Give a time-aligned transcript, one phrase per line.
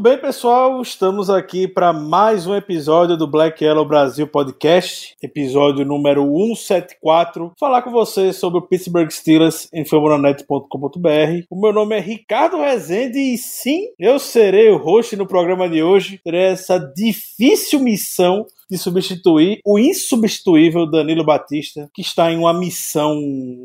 [0.00, 6.22] bem, pessoal, estamos aqui para mais um episódio do Black Yellow Brasil Podcast, episódio número
[6.22, 7.52] 174.
[7.60, 11.44] Falar com vocês sobre o Pittsburgh Steelers em fambonanet.com.br.
[11.50, 15.82] O meu nome é Ricardo Rezende e sim, eu serei o host no programa de
[15.82, 16.18] hoje.
[16.24, 23.18] Terei essa difícil missão de substituir o insubstituível Danilo Batista, que está em uma missão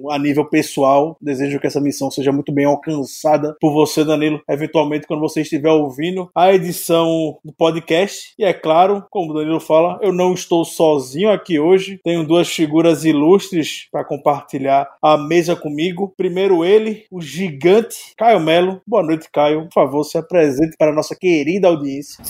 [0.10, 1.18] a nível pessoal.
[1.22, 5.70] Desejo que essa missão seja muito bem alcançada por você, Danilo, eventualmente quando você estiver
[5.70, 8.34] ouvindo a edição do podcast.
[8.40, 12.00] E é claro, como o Danilo fala, eu não estou sozinho aqui hoje.
[12.04, 16.14] Tenho duas figuras ilustres para compartilhar a mesa comigo.
[16.18, 18.82] Primeiro ele, o gigante Caio Melo.
[18.88, 19.64] Boa noite, Caio.
[19.66, 22.24] Por favor, se apresente para a nossa querida audiência.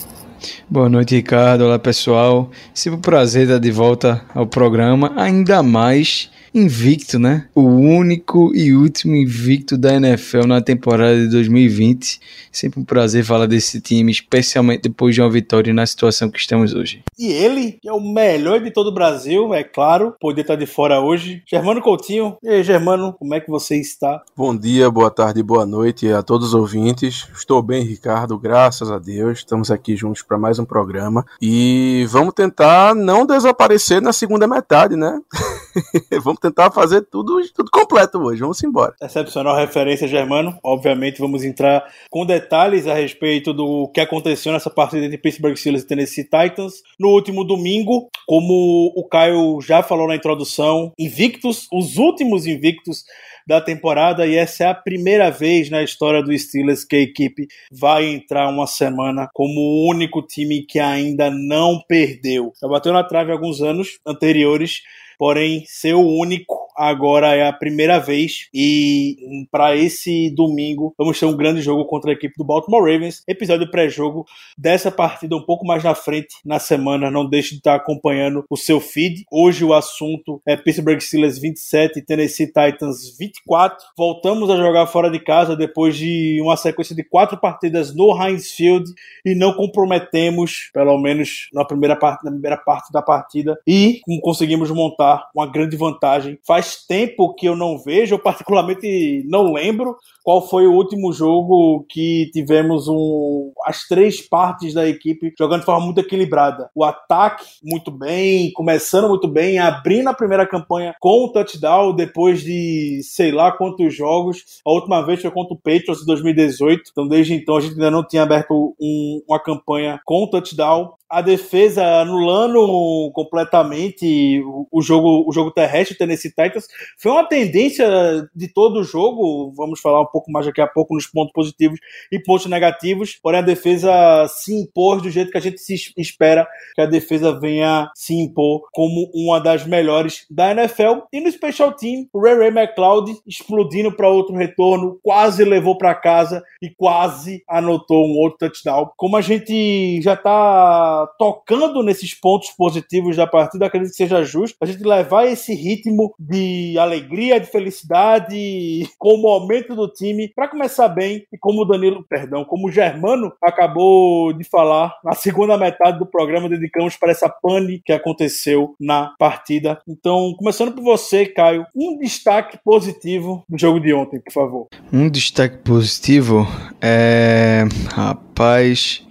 [0.68, 1.64] Boa noite, Ricardo.
[1.64, 2.50] Olá, pessoal.
[2.74, 7.48] Sempre um prazer estar de volta ao programa, ainda mais invicto, né?
[7.54, 12.18] O único e último invicto da NFL na temporada de 2020.
[12.50, 16.72] Sempre um prazer falar desse time, especialmente depois de uma vitória na situação que estamos
[16.72, 17.02] hoje.
[17.18, 20.66] E ele, que é o melhor de todo o Brasil, é claro, poder estar de
[20.66, 21.42] fora hoje.
[21.46, 22.36] Germano Coutinho.
[22.42, 24.22] E aí, Germano, como é que você está?
[24.34, 27.28] Bom dia, boa tarde, boa noite a todos os ouvintes.
[27.36, 29.40] Estou bem, Ricardo, graças a Deus.
[29.40, 34.96] Estamos aqui juntos para mais um programa e vamos tentar não desaparecer na segunda metade,
[34.96, 35.20] né?
[36.22, 38.40] vamos tentar fazer tudo, tudo completo hoje.
[38.40, 38.94] Vamos embora.
[39.00, 40.58] Excepcional referência, Germano.
[40.62, 45.84] Obviamente, vamos entrar com detalhes a respeito do que aconteceu nessa partida entre Pittsburgh Steelers
[45.84, 46.82] e Tennessee Titans.
[46.98, 53.04] No último domingo, como o Caio já falou na introdução, invictos, os últimos invictos
[53.46, 57.46] da temporada e essa é a primeira vez na história do Steelers que a equipe
[57.70, 62.52] vai entrar uma semana como o único time que ainda não perdeu.
[62.60, 64.82] Já bateu na trave alguns anos anteriores,
[65.18, 71.26] porém ser o único agora é a primeira vez e para esse domingo vamos ter
[71.26, 74.26] um grande jogo contra a equipe do Baltimore Ravens, episódio pré-jogo
[74.56, 78.56] dessa partida um pouco mais na frente na semana, não deixe de estar acompanhando o
[78.56, 79.24] seu feed.
[79.32, 83.84] Hoje o assunto é Pittsburgh Steelers 27 Tennessee Titans 24.
[83.96, 88.52] Voltamos a jogar fora de casa depois de uma sequência de quatro partidas no Heinz
[88.52, 88.92] Field
[89.24, 94.70] e não comprometemos, pelo menos na primeira parte, na primeira parte da partida e conseguimos
[94.70, 96.38] montar uma grande vantagem.
[96.46, 101.12] Faz faz tempo que eu não vejo, eu particularmente não lembro qual foi o último
[101.12, 106.68] jogo que tivemos um, as três partes da equipe jogando de forma muito equilibrada.
[106.74, 112.42] O ataque muito bem, começando muito bem, abrindo a primeira campanha com o touchdown depois
[112.42, 114.42] de sei lá quantos jogos.
[114.66, 117.90] A última vez foi contra o Patriots em 2018, então desde então a gente ainda
[117.90, 125.24] não tinha aberto um, uma campanha com o touchdown a defesa anulando completamente o jogo,
[125.28, 126.66] o jogo terrestre do Tennessee Titans.
[126.98, 127.86] Foi uma tendência
[128.34, 131.78] de todo o jogo, vamos falar um pouco mais daqui a pouco nos pontos positivos
[132.10, 136.46] e pontos negativos, porém a defesa se impôs do jeito que a gente se espera
[136.74, 141.02] que a defesa venha se impor como uma das melhores da NFL.
[141.12, 145.94] E no special team, o Ray Ray McLeod explodindo para outro retorno, quase levou para
[145.94, 148.90] casa e quase anotou um outro touchdown.
[148.96, 154.56] Como a gente já está tocando nesses pontos positivos da partida, acredito que seja justo
[154.60, 160.48] a gente levar esse ritmo de alegria, de felicidade com o momento do time para
[160.48, 165.58] começar bem e como o Danilo, perdão, como o Germano acabou de falar, na segunda
[165.58, 169.80] metade do programa dedicamos para essa pane que aconteceu na partida.
[169.88, 174.68] Então, começando por você, Caio, um destaque positivo do jogo de ontem, por favor.
[174.92, 176.46] Um destaque positivo
[176.80, 177.64] é.
[177.92, 179.06] Rapaz,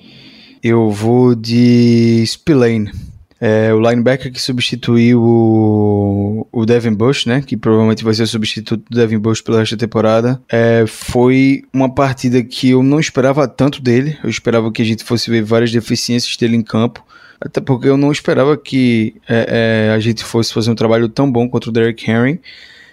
[0.67, 2.91] eu vou de Spillane.
[3.39, 7.43] É, o linebacker que substituiu o, o Devin Bush, né?
[7.45, 10.41] Que provavelmente vai ser o substituto do Devin Bush pela resto da temporada.
[10.49, 14.17] É, foi uma partida que eu não esperava tanto dele.
[14.23, 17.05] Eu esperava que a gente fosse ver várias deficiências dele em campo.
[17.39, 21.31] Até porque eu não esperava que é, é, a gente fosse fazer um trabalho tão
[21.31, 22.41] bom contra o Derrick Henry.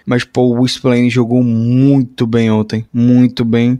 [0.05, 3.79] Mas, pô, o Spillane jogou muito bem ontem, muito bem.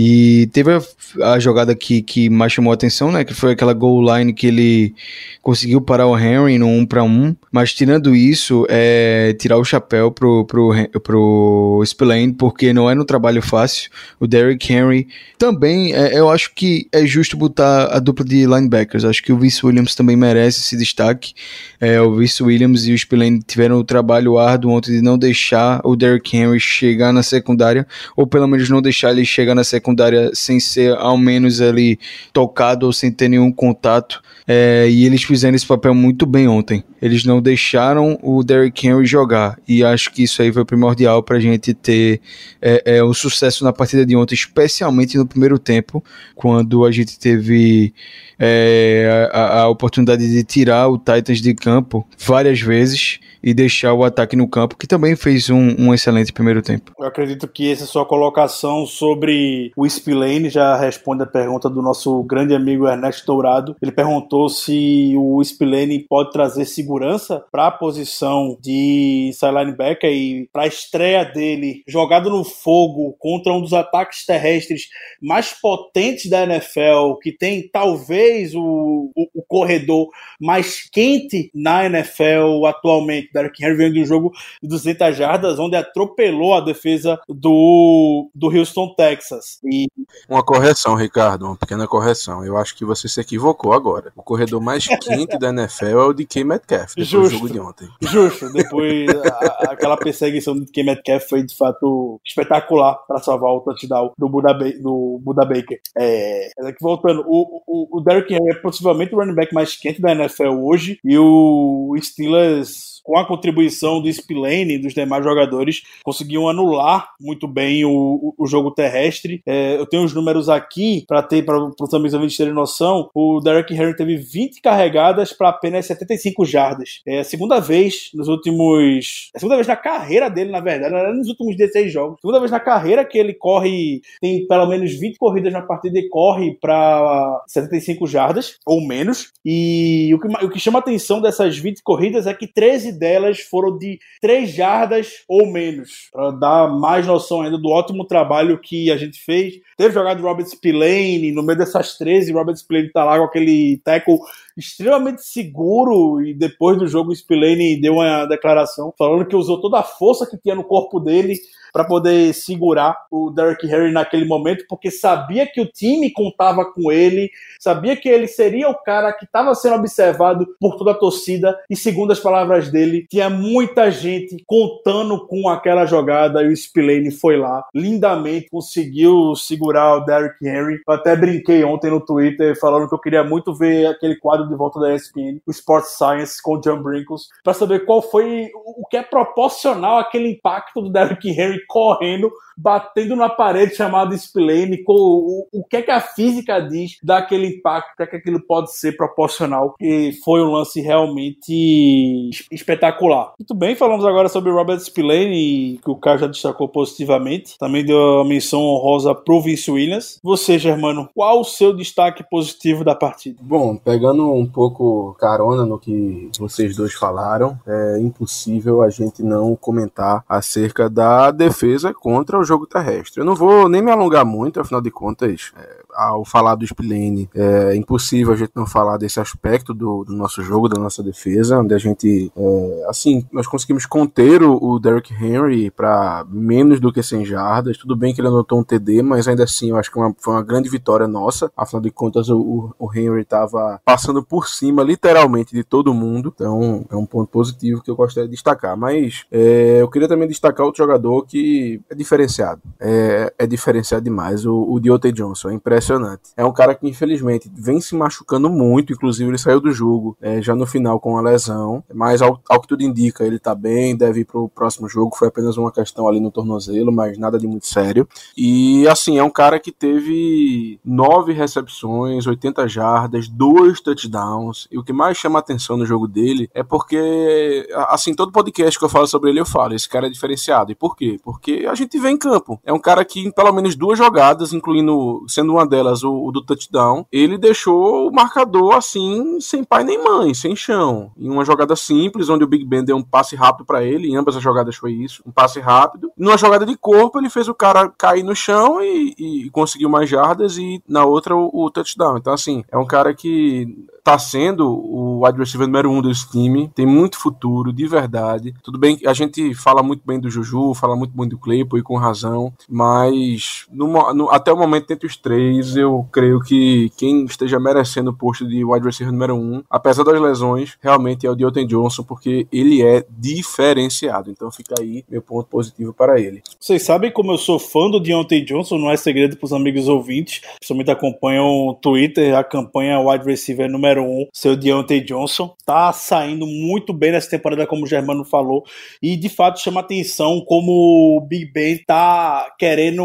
[0.00, 3.24] E teve a, a, jogada que, que mais chamou a atenção, né?
[3.24, 4.94] Que foi aquela goal line que ele
[5.42, 7.34] conseguiu parar o Henry no 1 para 1.
[7.50, 10.72] Mas tirando isso, é tirar o chapéu pro, pro,
[11.02, 13.90] pro Spillane, porque não é no trabalho fácil.
[14.20, 15.08] O Derrick Henry
[15.38, 19.04] também, é, eu acho que é justo botar a dupla de linebackers.
[19.04, 21.32] Acho que o Vince Williams também merece esse destaque.
[21.80, 25.47] É, o Vince Williams e o Spillane tiveram o trabalho árduo ontem de não deixar
[25.84, 27.86] o Derrick Henry chegar na secundária,
[28.16, 31.98] ou pelo menos não deixar ele chegar na secundária sem ser ao menos ali
[32.32, 34.20] tocado ou sem ter nenhum contato.
[34.46, 36.82] É, e eles fizeram esse papel muito bem ontem.
[37.02, 39.58] Eles não deixaram o Derrick Henry jogar.
[39.68, 42.20] E acho que isso aí foi primordial para a gente ter
[42.60, 46.02] é, é, um sucesso na partida de ontem, especialmente no primeiro tempo,
[46.34, 47.92] quando a gente teve
[48.38, 54.04] é, a, a oportunidade de tirar o Titans de campo várias vezes e deixar o
[54.04, 56.92] ataque no campo, que também fez um, um excelente primeiro tempo.
[56.98, 62.22] Eu acredito que essa sua colocação sobre o Spillane já responde a pergunta do nosso
[62.24, 63.76] grande amigo Ernesto Dourado.
[63.80, 70.48] Ele perguntou se o Spillane pode trazer segurança para a posição de inside linebacker e
[70.52, 74.88] para a estreia dele jogado no fogo contra um dos ataques terrestres
[75.22, 80.08] mais potentes da NFL, que tem talvez o, o, o corredor
[80.40, 84.32] mais quente na NFL atualmente Derrick Henry veio de um jogo
[84.62, 89.58] de 200 jardas, onde atropelou a defesa do, do Houston, Texas.
[89.64, 89.86] E...
[90.28, 92.44] Uma correção, Ricardo, uma pequena correção.
[92.44, 94.12] Eu acho que você se equivocou agora.
[94.16, 96.44] O corredor mais quente da NFL é o de K.
[96.44, 97.30] Metcalf, depois Justo.
[97.30, 97.88] do jogo de ontem.
[98.00, 98.52] Justo.
[98.52, 100.82] Depois, a, aquela perseguição de K.
[100.82, 105.80] Metcalf foi, de fato, espetacular para salvar o touchdown do Buda, do Buda Baker.
[105.96, 110.00] É, aqui voltando, o, o, o Derrick Henry é possivelmente o running back mais quente
[110.00, 115.82] da NFL hoje, e o Steelers com a contribuição do Spillane e dos demais jogadores,
[116.04, 119.40] conseguiam anular muito bem o, o jogo terrestre.
[119.46, 123.08] É, eu tenho os números aqui para ter para os amigos terem noção.
[123.14, 127.00] O Derek Henry teve 20 carregadas para apenas 75 jardas.
[127.06, 129.30] É a segunda vez nos últimos.
[129.34, 132.20] É a segunda vez na carreira dele, na verdade, não era nos últimos 16 jogos.
[132.20, 136.10] Segunda vez na carreira que ele corre, tem pelo menos 20 corridas na partida e
[136.10, 139.32] corre para 75 jardas ou menos.
[139.42, 143.40] E o que, o que chama a atenção dessas 20 corridas é que 13 delas
[143.40, 148.90] foram de 3 jardas ou menos, para dar mais noção ainda do ótimo trabalho que
[148.90, 149.54] a gente fez.
[149.76, 154.18] Teve jogado Robert Spillane, no meio dessas 13, Robert Spillane tá lá com aquele tackle
[154.58, 159.78] extremamente seguro e depois do jogo o Spillane deu uma declaração falando que usou toda
[159.78, 161.36] a força que tinha no corpo dele
[161.72, 166.90] para poder segurar o Derrick Henry naquele momento, porque sabia que o time contava com
[166.90, 171.56] ele, sabia que ele seria o cara que estava sendo observado por toda a torcida
[171.68, 177.10] e segundo as palavras dele, tinha muita gente contando com aquela jogada e o Spillane
[177.10, 180.80] foi lá, lindamente conseguiu segurar o Derrick Henry.
[180.86, 184.56] Eu até brinquei ontem no Twitter falando que eu queria muito ver aquele quadro de
[184.56, 188.86] volta da ESPN, o Sports Science com o John Brinkles, para saber qual foi o
[188.86, 195.46] que é proporcional aquele impacto do Derrick Henry correndo batendo na parede chamada Splane, o,
[195.52, 198.74] o que é que a física diz daquele impacto, o que é que aquilo pode
[198.74, 203.32] ser proporcional, e foi um lance realmente espetacular.
[203.38, 208.20] Muito bem, falamos agora sobre Robert Spillane, que o Caio já destacou positivamente, também deu
[208.20, 210.18] a menção honrosa pro Vince Williams.
[210.22, 213.38] Você, Germano, qual o seu destaque positivo da partida?
[213.40, 219.54] Bom, pegando um pouco carona no que vocês dois falaram, é impossível a gente não
[219.54, 223.20] comentar acerca da defesa contra o jogo terrestre.
[223.20, 227.28] Eu não vou nem me alongar muito, afinal de contas, é, ao falar do Spillane,
[227.34, 231.58] é impossível a gente não falar desse aspecto do, do nosso jogo, da nossa defesa,
[231.58, 236.92] onde a gente, é, assim, nós conseguimos conter o, o Derrick Henry para menos do
[236.92, 237.76] que 100 jardas.
[237.76, 240.34] Tudo bem que ele anotou um TD, mas ainda assim eu acho que uma, foi
[240.34, 241.50] uma grande vitória nossa.
[241.56, 246.32] Afinal de contas, o, o Henry estava passando por cima, literalmente, de todo mundo.
[246.34, 248.76] Então é um ponto positivo que eu gostaria de destacar.
[248.76, 252.37] Mas é, eu queria também destacar outro jogador que é diferenciado.
[252.80, 255.50] É, é diferenciado demais, o, o Diote Johnson.
[255.50, 256.22] É impressionante.
[256.36, 258.92] É um cara que, infelizmente, vem se machucando muito.
[258.92, 261.82] Inclusive, ele saiu do jogo é, já no final com a lesão.
[261.92, 265.16] Mas, ao, ao, que tudo indica, ele tá bem, deve ir pro próximo jogo.
[265.16, 268.08] Foi apenas uma questão ali no tornozelo, mas nada de muito sério.
[268.36, 274.68] E, assim, é um cara que teve nove recepções, 80 jardas, dois touchdowns.
[274.70, 278.84] E o que mais chama atenção no jogo dele é porque, assim, todo podcast que
[278.84, 280.72] eu falo sobre ele, eu falo, esse cara é diferenciado.
[280.72, 281.18] E por quê?
[281.22, 282.60] Porque a gente vê em campo.
[282.64, 286.30] É um cara que, em pelo menos duas jogadas, incluindo sendo uma delas o, o,
[286.30, 291.10] do touchdown, ele deixou o marcador assim, sem pai nem mãe, sem chão.
[291.16, 294.16] Em uma jogada simples, onde o Big Ben deu um passe rápido para ele, em
[294.16, 296.10] ambas as jogadas foi isso, um passe rápido.
[296.16, 300.08] Numa jogada de corpo, ele fez o cara cair no chão e, e conseguiu mais
[300.08, 302.18] jardas, e na outra o, o touchdown.
[302.18, 306.70] Então, assim, é um cara que tá sendo o wide receiver número um desse time,
[306.74, 308.54] tem muito futuro, de verdade.
[308.62, 311.82] Tudo bem a gente fala muito bem do Juju, fala muito bem do Claypool e
[311.82, 317.26] com razão, mas no, no, até o momento entre os três, eu creio que quem
[317.26, 321.34] esteja merecendo o posto de wide receiver número um, apesar das lesões, realmente é o
[321.34, 324.30] Deontay Johnson, porque ele é diferenciado.
[324.30, 326.42] Então fica aí meu ponto positivo para ele.
[326.58, 329.86] Vocês sabem como eu sou fã do Deontay Johnson, não é segredo para os amigos
[329.86, 335.54] ouvintes, principalmente acompanham o Twitter, a campanha wide receiver número número um, seu Deontay Johnson.
[335.64, 338.64] Tá saindo muito bem nessa temporada, como o Germano falou,
[339.02, 343.04] e de fato chama atenção como o Big Ben tá querendo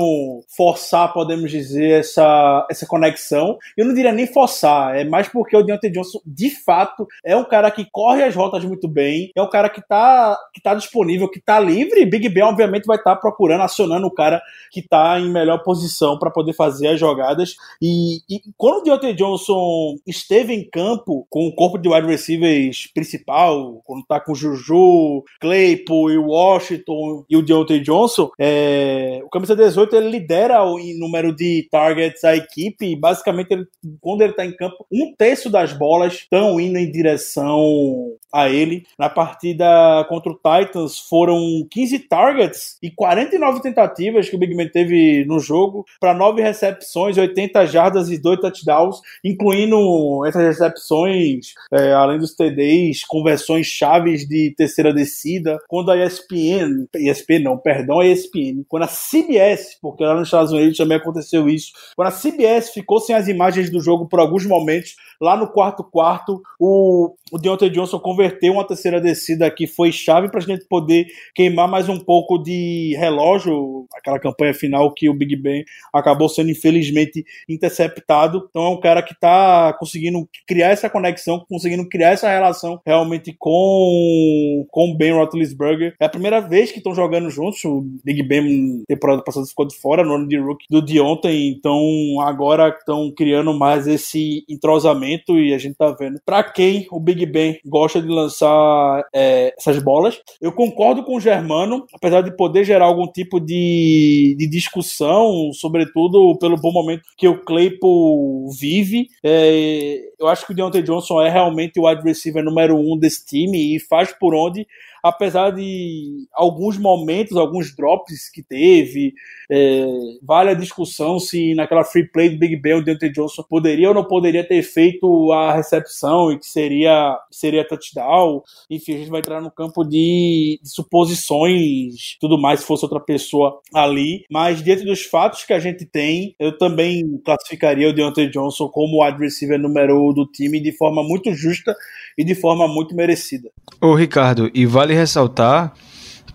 [0.55, 3.57] forçar, podemos dizer, essa, essa conexão.
[3.75, 7.43] Eu não diria nem forçar, é mais porque o Deontay Johnson, de fato, é um
[7.43, 11.29] cara que corre as rotas muito bem, é um cara que tá, que tá disponível,
[11.29, 12.05] que tá livre.
[12.05, 16.17] Big Ben, obviamente, vai estar tá procurando, acionando o cara que tá em melhor posição
[16.17, 17.55] para poder fazer as jogadas.
[17.81, 22.87] E, e quando o Deontay Johnson esteve em campo, com o corpo de wide receivers
[22.87, 29.55] principal, quando tá com Juju, Claypool e Washington e o Deontay Johnson, é, o camisa
[29.55, 33.67] 18 ele lidera o número de targets da equipe e basicamente ele,
[34.01, 38.85] quando ele tá em campo, um terço das bolas estão indo em direção a ele.
[38.97, 39.65] Na partida
[40.09, 41.39] contra o Titans foram
[41.69, 47.17] 15 targets e 49 tentativas que o Big Ben teve no jogo para 9 recepções,
[47.17, 54.53] 80 jardas e 2 touchdowns, incluindo essas recepções, é, além dos TDs, conversões chaves de
[54.55, 55.59] terceira descida.
[55.67, 60.51] Quando a ESPN, ESPN não, perdão, a ESPN, quando a CBS, porque lá nos Estados
[60.51, 64.45] Unidos também aconteceu isso, quando a CBS ficou sem as imagens do jogo por alguns
[64.45, 69.91] momentos, lá no quarto quarto, o, o Deontay Johnson converteu uma terceira descida que foi
[69.91, 75.09] chave para a gente poder queimar mais um pouco de relógio, aquela campanha final que
[75.09, 78.47] o Big Ben acabou sendo infelizmente interceptado.
[78.49, 83.35] Então é um cara que está conseguindo criar essa conexão, conseguindo criar essa relação realmente
[83.39, 85.95] com com Ben Roethlisberger.
[85.99, 87.63] É a primeira vez que estão jogando juntos.
[87.65, 91.81] O Big Ben temporada passada ficou de fora no ano de rookie do Deontay, então
[92.21, 97.25] agora estão criando mais esse entrosamento e a gente tá vendo para quem o Big
[97.25, 100.21] Ben gosta de lançar é, essas bolas.
[100.39, 106.37] Eu concordo com o Germano, apesar de poder gerar algum tipo de, de discussão, sobretudo
[106.37, 109.07] pelo bom momento que o Claypool vive.
[109.23, 113.25] É, eu acho que o Deontay Johnson é realmente o wide receiver número um desse
[113.25, 114.67] time e faz por onde
[115.03, 119.13] apesar de alguns momentos, alguns drops que teve,
[119.51, 119.85] é,
[120.21, 123.93] vale a discussão se naquela free play do Big Ben o Deontay Johnson poderia ou
[123.93, 128.41] não poderia ter feito a recepção e que seria, seria touchdown.
[128.69, 133.01] Enfim, a gente vai entrar no campo de, de suposições, tudo mais, se fosse outra
[133.01, 134.23] pessoa ali.
[134.31, 139.03] Mas dentro dos fatos que a gente tem, eu também classificaria o Deontay Johnson como
[139.03, 141.75] wide receiver número um do time de forma muito justa
[142.17, 143.49] e de forma muito merecida.
[143.81, 145.73] Ô Ricardo, e vale ressaltar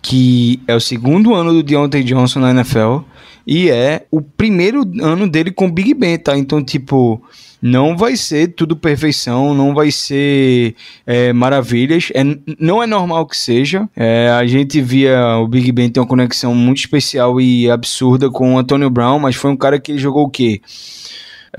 [0.00, 3.00] que é o segundo ano do Deontay Johnson na NFL
[3.46, 6.36] e é o primeiro ano dele com Big Ben, tá?
[6.36, 7.22] Então, tipo,
[7.60, 10.74] não vai ser tudo perfeição, não vai ser
[11.06, 12.22] é, maravilhas, é,
[12.58, 13.88] não é normal que seja.
[13.96, 18.54] É, a gente via o Big Ben ter uma conexão muito especial e absurda com
[18.54, 20.60] o Antonio Brown, mas foi um cara que jogou o quê?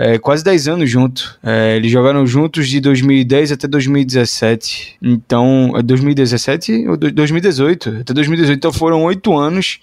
[0.01, 1.37] É, quase 10 anos junto.
[1.43, 4.95] É, eles jogaram juntos de 2010 até 2017.
[5.01, 7.97] Então, 2017 é ou 2018?
[7.99, 8.57] Até 2018.
[8.57, 9.81] Então foram 8 anos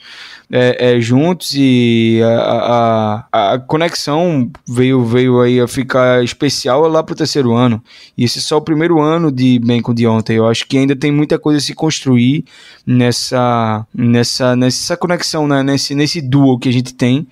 [0.50, 7.02] é, é, juntos e a, a, a, conexão veio, veio aí a ficar especial lá
[7.02, 7.82] pro terceiro ano.
[8.16, 10.38] E esse é só o primeiro ano de Bacon de ontem.
[10.38, 12.46] Eu acho que ainda tem muita coisa a se construir
[12.86, 15.62] nessa, nessa, nessa conexão, né?
[15.62, 17.28] nesse, nesse duo que a gente tem.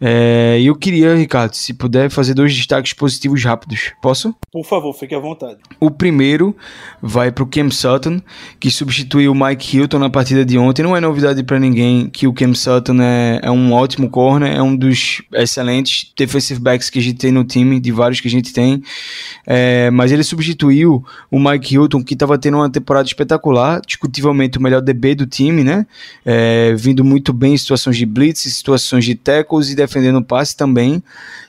[0.00, 3.92] É, eu queria, Ricardo, se puder fazer dois destaques positivos rápidos.
[4.00, 4.34] Posso?
[4.52, 5.58] Por favor, fique à vontade.
[5.80, 6.56] O primeiro
[7.02, 8.20] vai para o Cam Sutton,
[8.60, 10.82] que substituiu o Mike Hilton na partida de ontem.
[10.82, 14.62] Não é novidade para ninguém que o Cam Sutton é, é, um ótimo corner, é
[14.62, 18.30] um dos excelentes defensive backs que a gente tem no time, de vários que a
[18.30, 18.82] gente tem.
[19.46, 24.62] É, mas ele substituiu o Mike Hilton, que estava tendo uma temporada espetacular, discutivelmente o
[24.62, 25.86] melhor DB do time, né?
[26.24, 30.56] É, vindo muito bem em situações de blitz, situações de tackles e defendendo o passe
[30.56, 31.02] também.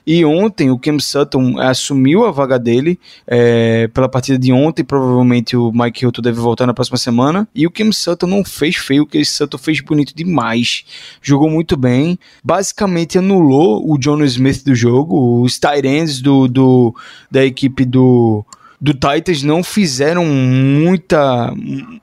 [0.06, 4.82] E ontem o Cam Sutton assumiu a vaga dele é, pela partida de ontem.
[4.82, 7.46] Provavelmente o Mike Hilton deve voltar na próxima semana.
[7.54, 10.84] E o Cam Sutton não fez feio, o Cam Sutton fez bonito demais.
[11.22, 12.18] Jogou muito bem.
[12.42, 16.94] Basicamente anulou o John Smith do jogo, os tight ends do, do,
[17.30, 18.44] da equipe do
[18.80, 21.52] do Titans não fizeram muita.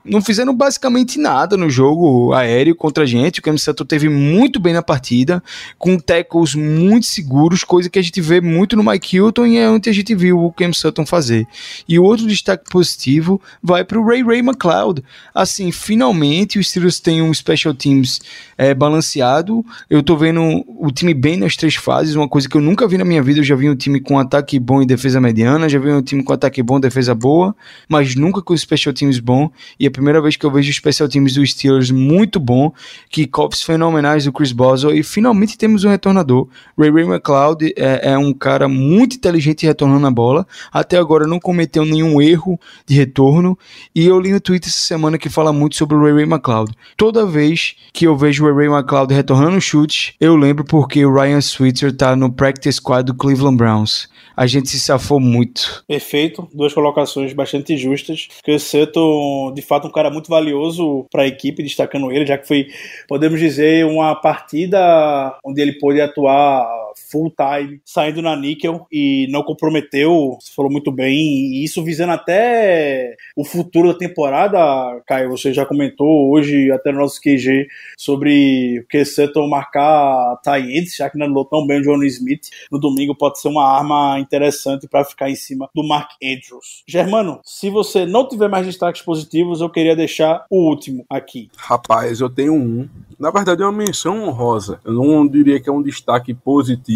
[0.06, 3.40] Não fizeram basicamente nada no jogo aéreo contra a gente.
[3.40, 5.42] O Cam Sutton teve muito bem na partida,
[5.80, 9.68] com tackles muito seguros, coisa que a gente vê muito no Mike Hilton e é
[9.68, 11.48] onde a gente viu o Cam Sutton fazer.
[11.90, 15.04] E outro destaque positivo vai para o Ray Ray McLeod.
[15.34, 18.22] Assim, finalmente os Steelers têm um special teams
[18.56, 19.66] é, balanceado.
[19.90, 23.00] Eu tô vendo o time bem nas três fases, uma coisa que eu nunca vi
[23.00, 23.40] na minha vida.
[23.40, 26.24] Eu já vi um time com ataque bom e defesa mediana, já vi um time
[26.24, 27.56] com ataque bom, defesa boa,
[27.88, 29.50] mas nunca com special teams bom.
[29.80, 32.72] E é a primeira vez que eu vejo special teams dos Steelers muito bom,
[33.10, 36.48] que cops fenomenais do Chris Boswell e finalmente temos um retornador.
[36.78, 40.46] Ray Ray McLeod é, é um cara muito inteligente retornando a bola.
[40.72, 43.58] Até agora não cometeu nenhum erro de retorno.
[43.96, 46.74] E eu li no Twitter essa semana que fala muito sobre o Ray Ray McLeod.
[46.98, 51.40] Toda vez que eu vejo o Ray McLeod retornando chute, eu lembro porque o Ryan
[51.40, 55.84] Switzer tá no practice squad do Cleveland Browns a gente se safou muito.
[55.88, 58.28] Perfeito, duas colocações bastante justas.
[58.48, 62.48] o Seto, de fato, um cara muito valioso para a equipe, destacando ele, já que
[62.48, 62.68] foi,
[63.08, 66.68] podemos dizer, uma partida onde ele pôde atuar
[67.10, 72.14] full time, saindo na níquel e não comprometeu, você falou muito bem, e isso visando
[72.14, 78.80] até o futuro da temporada, Caio, você já comentou hoje até no nosso QG sobre
[78.80, 82.80] o que Seto marcar tie já que não andou tão bem o John Smith, no
[82.80, 86.84] domingo pode ser uma arma interessante para ficar em cima do Mark Andrews.
[86.88, 91.50] Germano, se você não tiver mais destaques positivos, eu queria deixar o último aqui.
[91.58, 92.88] Rapaz, eu tenho um.
[93.20, 94.80] Na verdade, é uma menção honrosa.
[94.86, 96.87] Eu não diria que é um destaque positivo,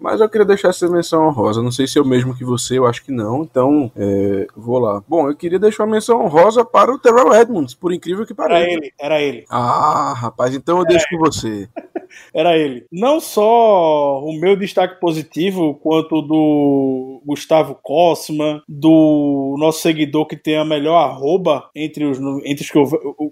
[0.00, 1.62] mas eu queria deixar essa menção honrosa.
[1.62, 3.42] Não sei se é o mesmo que você, eu acho que não.
[3.42, 5.02] Então, é, vou lá.
[5.08, 8.60] Bom, eu queria deixar uma menção honrosa para o Terrell Edmonds, por incrível que pareça.
[8.60, 9.44] Era ele, era ele.
[9.50, 11.68] Ah, rapaz, então eu deixo com você.
[12.32, 12.86] Era ele.
[12.90, 20.56] Não só o meu destaque positivo, quanto do Gustavo Cosma, do nosso seguidor que tem
[20.56, 22.84] a melhor arroba entre os, entre os, que, eu,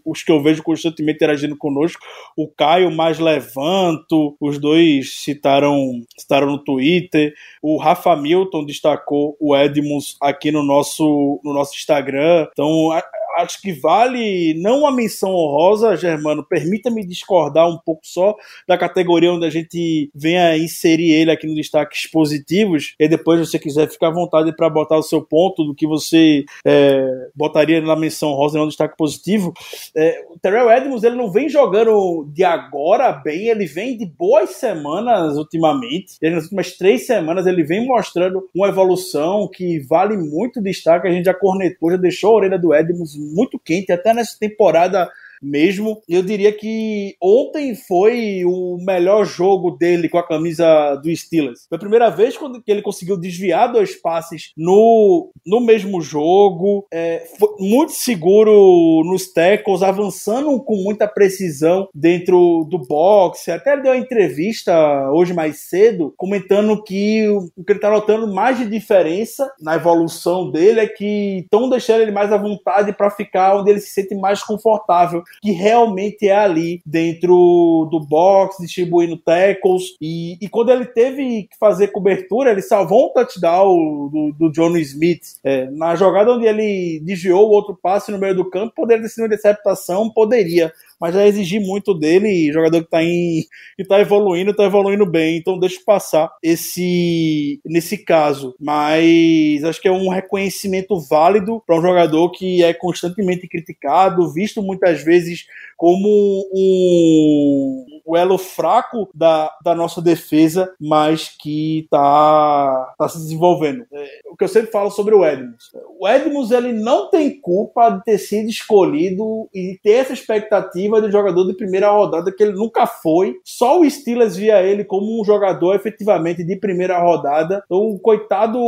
[0.05, 2.03] os que eu vejo constantemente interagindo conosco,
[2.37, 5.82] o Caio mais Levanto, os dois citaram,
[6.17, 7.35] citaram no Twitter.
[7.61, 12.49] O Rafa Milton destacou o Edmunds aqui no nosso, no nosso Instagram.
[12.53, 12.91] Então,
[13.39, 18.35] acho que vale não uma menção honrosa, Germano, permita-me discordar um pouco só
[18.67, 23.47] da categoria onde a gente venha inserir ele aqui nos destaques positivos, e depois se
[23.47, 27.81] você quiser ficar à vontade para botar o seu ponto do que você é, botaria
[27.81, 29.53] na menção rosa não no destaque positivo.
[29.97, 34.51] É, o Terrell Edmonds ele não vem jogando de agora bem, ele vem de boas
[34.51, 40.61] semanas ultimamente, ele, nas últimas três semanas ele vem mostrando uma evolução que vale muito
[40.61, 44.37] destaque, a gente já cornetou, já deixou a orelha do Edmonds muito quente, até nessa
[44.39, 45.11] temporada
[45.43, 46.01] mesmo.
[46.09, 51.67] Eu diria que ontem foi o melhor jogo dele com a camisa do Steelers.
[51.69, 56.87] Foi a primeira vez quando ele conseguiu desviar dois passes no, no mesmo jogo.
[56.93, 57.25] É,
[57.59, 63.51] muito seguro nos tackles, avançando com muita precisão dentro do boxe.
[63.51, 68.59] Até deu uma entrevista hoje mais cedo comentando que o que ele está notando mais
[68.59, 73.57] de diferença na evolução dele é que estão deixando ele mais à vontade para ficar
[73.57, 79.97] onde ele se sente mais confortável que realmente é ali dentro do box, distribuindo tackles.
[80.01, 84.77] E, e quando ele teve que fazer cobertura, ele salvou um touchdown do, do John
[84.77, 85.23] Smith.
[85.45, 89.09] É, na jogada onde ele desviou o outro passe no meio do campo, poderia ter
[89.09, 93.45] sido uma interceptação, poderia mas já exigi muito dele, jogador que está em
[93.77, 99.89] que tá evoluindo, está evoluindo bem, então deixa passar esse nesse caso, mas acho que
[99.89, 105.45] é um reconhecimento válido para um jogador que é constantemente criticado, visto muitas vezes
[105.77, 106.09] como
[106.55, 113.85] um, um elo fraco da, da nossa defesa, mas que está tá se desenvolvendo.
[113.93, 115.71] É, o que eu sempre falo sobre o Edmonds.
[115.99, 121.11] O Edmonds ele não tem culpa de ter sido escolhido e ter essa expectativa de
[121.11, 123.37] jogador de primeira rodada que ele nunca foi.
[123.45, 127.63] Só o Steelers via ele como um jogador efetivamente de primeira rodada.
[127.65, 128.59] Então, o coitado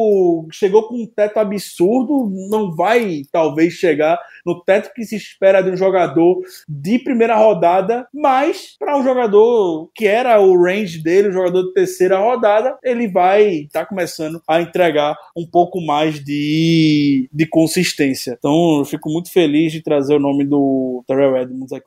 [0.51, 5.71] chegou com um teto absurdo, não vai talvez chegar no teto que se espera de
[5.71, 11.33] um jogador de primeira rodada, mas para um jogador que era o range dele, o
[11.33, 17.29] jogador de terceira rodada, ele vai estar tá começando a entregar um pouco mais de,
[17.33, 18.37] de, consistência.
[18.39, 21.87] Então eu fico muito feliz de trazer o nome do Terrell Edmonds aqui.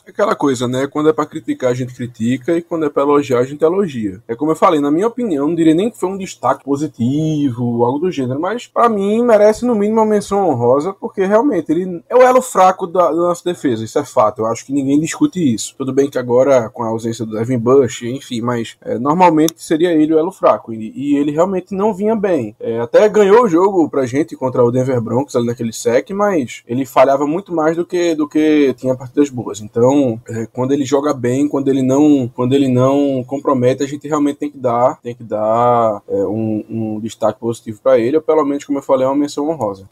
[0.07, 0.87] Aquela coisa, né?
[0.87, 4.21] Quando é pra criticar, a gente critica, e quando é pra elogiar, a gente elogia.
[4.27, 7.85] É como eu falei, na minha opinião, não diria nem que foi um destaque positivo,
[7.85, 12.03] algo do gênero, mas para mim merece no mínimo uma menção honrosa, porque realmente ele
[12.09, 14.41] é o elo fraco da, da, nossa defesa, isso é fato.
[14.41, 15.75] Eu acho que ninguém discute isso.
[15.77, 19.93] Tudo bem que agora, com a ausência do Devin Bush, enfim, mas é, normalmente seria
[19.93, 22.55] ele o elo fraco, e, e ele realmente não vinha bem.
[22.59, 26.63] É, até ganhou o jogo pra gente contra o Denver Broncos ali naquele sec, mas
[26.67, 29.61] ele falhava muito mais do que, do que tinha partidas boas.
[29.61, 33.87] Então, então, é, quando ele joga bem, quando ele não, quando ele não compromete, a
[33.87, 38.15] gente realmente tem que dar, tem que dar é, um, um, destaque positivo para ele,
[38.15, 39.85] ou pelo menos, como eu falei, uma menção honrosa.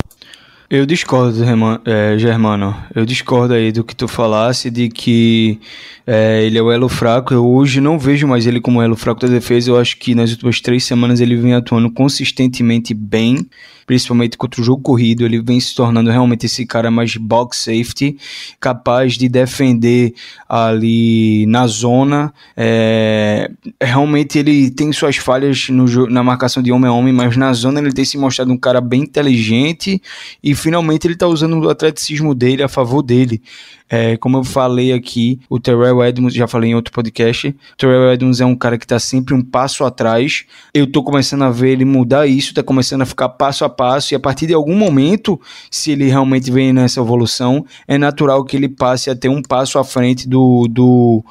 [0.70, 1.44] Eu discordo,
[1.84, 2.76] é, Germano.
[2.94, 5.60] Eu discordo aí do que tu falasse de que
[6.06, 7.34] é, ele é o elo fraco.
[7.34, 9.72] Eu hoje não vejo mais ele como elo fraco da defesa.
[9.72, 13.50] Eu acho que nas últimas três semanas ele vem atuando consistentemente bem
[13.90, 18.16] principalmente contra o jogo corrido, ele vem se tornando realmente esse cara mais box safety,
[18.60, 20.14] capaz de defender
[20.48, 22.32] ali na zona.
[22.56, 23.50] É,
[23.82, 27.80] realmente ele tem suas falhas no, na marcação de homem a homem, mas na zona
[27.80, 30.00] ele tem se mostrado um cara bem inteligente
[30.44, 33.42] e finalmente ele está usando o atleticismo dele a favor dele.
[33.90, 38.14] É, como eu falei aqui, o Terrell Edmonds, já falei em outro podcast, o Terrell
[38.14, 40.46] Edmonds é um cara que está sempre um passo atrás.
[40.74, 44.14] Eu estou começando a ver ele mudar isso, está começando a ficar passo a passo,
[44.14, 45.40] e a partir de algum momento,
[45.72, 49.80] se ele realmente vem nessa evolução, é natural que ele passe a ter um passo
[49.80, 51.24] à frente do, do do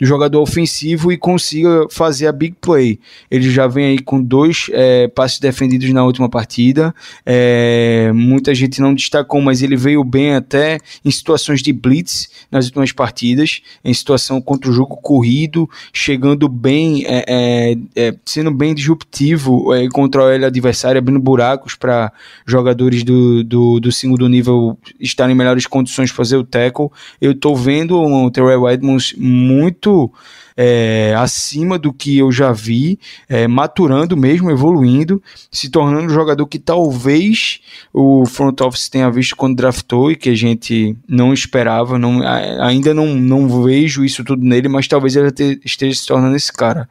[0.00, 2.98] jogador ofensivo e consiga fazer a big play.
[3.30, 6.94] Ele já vem aí com dois é, passes defendidos na última partida.
[7.26, 12.66] É, muita gente não destacou, mas ele veio bem até em situações de blitz nas
[12.66, 18.74] últimas partidas, em situação contra o jogo corrido, chegando bem, é, é, é sendo bem
[18.74, 22.12] disruptivo é, contra o adversário, abrindo buracos para
[22.46, 26.88] jogadores do, do, do segundo nível estarem em melhores condições de fazer o tackle.
[27.20, 30.12] Eu estou vendo o Terrell Edmonds muito muito
[30.56, 32.98] é, acima do que eu já vi,
[33.28, 37.60] é, maturando mesmo, evoluindo, se tornando um jogador que talvez
[37.92, 42.20] o front office tenha visto quando draftou e que a gente não esperava, não,
[42.60, 45.32] ainda não, não vejo isso tudo nele, mas talvez ele
[45.64, 46.88] esteja se tornando esse cara.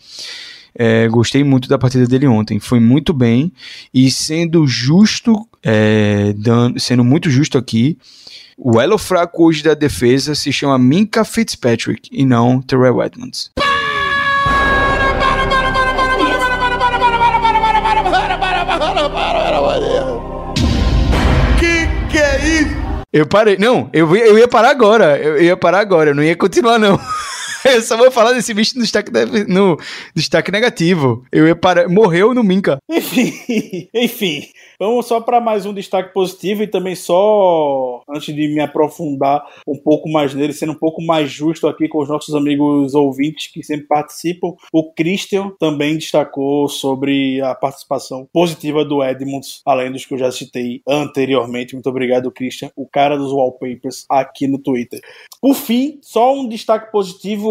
[0.79, 2.59] É, gostei muito da partida dele ontem.
[2.59, 3.51] Foi muito bem.
[3.91, 7.97] E sendo justo, é, dando, sendo muito justo aqui,
[8.57, 13.51] o elo fraco hoje da defesa se chama Minka Fitzpatrick e não Terrell Edmonds.
[21.59, 22.75] Que que é isso?
[23.13, 23.57] Eu parei.
[23.57, 25.17] Não, eu, eu ia parar agora.
[25.17, 26.09] Eu ia parar agora.
[26.09, 26.99] Eu não ia continuar, não.
[27.65, 29.11] Eu só vou falar desse bicho no destaque,
[29.47, 29.77] no
[30.13, 31.25] destaque negativo.
[31.31, 31.57] Eu ia.
[31.89, 32.77] Morreu no Minka.
[32.89, 33.33] Enfim,
[33.93, 34.47] enfim.
[34.79, 39.75] Vamos só para mais um destaque positivo e também só antes de me aprofundar um
[39.75, 43.63] pouco mais nele, sendo um pouco mais justo aqui com os nossos amigos ouvintes que
[43.63, 50.13] sempre participam, o Christian também destacou sobre a participação positiva do Edmunds, além dos que
[50.13, 51.73] eu já citei anteriormente.
[51.73, 55.01] Muito obrigado, Christian, o cara dos wallpapers aqui no Twitter.
[55.41, 57.46] Por fim, só um destaque positivo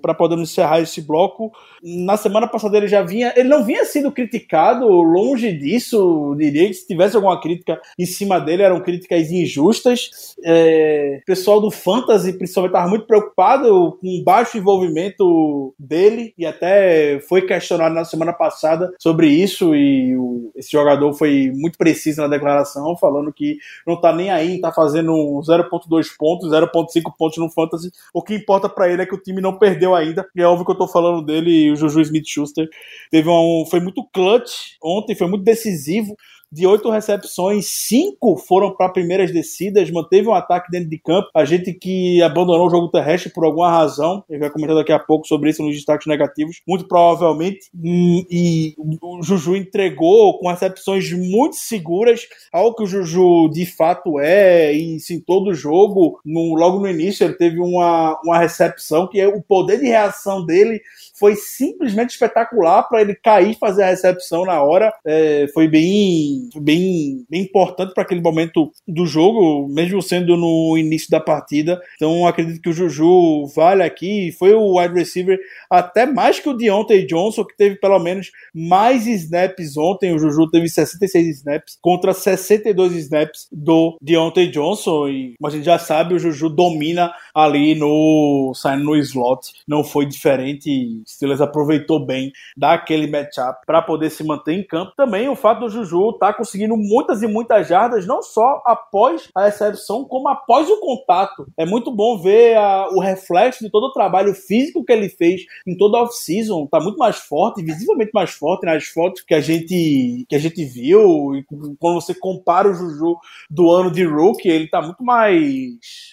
[0.00, 1.52] para podermos encerrar esse bloco.
[1.82, 6.74] Na semana passada ele já vinha, ele não vinha sendo criticado, longe disso, diria que
[6.74, 10.34] se tivesse alguma crítica em cima dele, eram críticas injustas.
[10.42, 16.46] É, o pessoal do Fantasy, principalmente, estava muito preocupado com o baixo envolvimento dele e
[16.46, 19.74] até foi questionado na semana passada sobre isso.
[19.74, 24.56] E o, esse jogador foi muito preciso na declaração, falando que não está nem aí,
[24.56, 27.90] está fazendo 0,2 pontos, 0,5 pontos no Fantasy.
[28.12, 30.26] O que importa para ele é que o time não perdeu ainda.
[30.34, 32.68] E é óbvio que eu estou falando dele, o Juju Smith Schuster.
[33.10, 36.14] Teve um, foi muito clutch ontem, foi muito decisivo
[36.54, 41.28] de oito recepções, cinco foram para primeiras descidas, manteve um ataque dentro de campo.
[41.34, 44.98] A gente que abandonou o jogo terrestre por alguma razão, ele vai comentar daqui a
[45.00, 47.68] pouco sobre isso nos destaques negativos, muito provavelmente.
[47.74, 52.20] E, o Juju entregou com recepções muito seguras,
[52.52, 57.24] algo que o Juju de fato é, e sim, todo jogo, no, logo no início,
[57.24, 60.80] ele teve uma, uma recepção que é o poder de reação dele
[61.14, 64.92] foi simplesmente espetacular para ele cair e fazer a recepção na hora.
[65.06, 71.10] É, foi bem, bem, bem importante para aquele momento do jogo, mesmo sendo no início
[71.10, 71.80] da partida.
[71.96, 74.32] Então acredito que o Juju vale aqui.
[74.38, 75.38] Foi o wide receiver
[75.70, 80.14] até mais que o Deontay Johnson, que teve pelo menos mais snaps ontem.
[80.14, 85.08] O Juju teve 66 snaps contra 62 snaps do Deontay Johnson.
[85.08, 89.52] E a gente já sabe, o Juju domina ali no saindo no slot.
[89.66, 91.02] Não foi diferente.
[91.06, 94.92] Steelers aproveitou bem daquele matchup para poder se manter em campo.
[94.96, 99.28] Também o fato do Juju estar tá conseguindo muitas e muitas jardas, não só após
[99.34, 101.46] a recepção, como após o contato.
[101.56, 105.42] É muito bom ver a, o reflexo de todo o trabalho físico que ele fez
[105.66, 106.66] em toda a off-season.
[106.66, 110.64] Tá muito mais forte, visivelmente mais forte nas fotos que a gente, que a gente
[110.64, 111.34] viu.
[111.34, 111.44] E
[111.78, 113.16] quando você compara o Juju
[113.50, 115.34] do ano de rookie, ele tá muito mais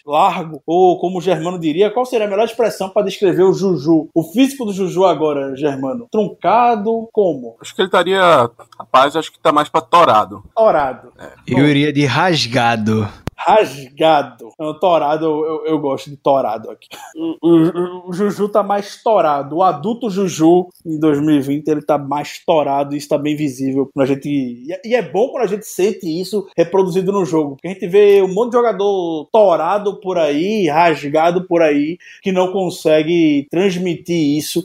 [0.05, 0.61] largo.
[0.65, 4.09] Ou, como o Germano diria, qual seria a melhor expressão para descrever o Juju?
[4.13, 6.07] O físico do Juju agora, Germano?
[6.11, 7.55] Truncado, como?
[7.61, 8.49] Acho que ele estaria.
[8.77, 9.81] Rapaz, acho que tá mais pra
[10.13, 10.43] torado.
[10.55, 11.13] Torado.
[11.47, 13.07] Eu iria de rasgado.
[13.35, 14.49] rasgado.
[14.59, 16.87] Não, torado, eu, eu, gosto de torado aqui.
[17.15, 19.55] O, o- o Juju tá mais torado.
[19.57, 24.05] O adulto Juju em 2020 ele tá mais torado e isso tá bem visível pra
[24.05, 24.27] gente.
[24.29, 27.55] E é- e é bom quando a gente sente isso reproduzido no jogo.
[27.55, 32.31] Porque a gente vê um monte de jogador torado por aí, rasgado por aí, que
[32.31, 34.63] não consegue transmitir isso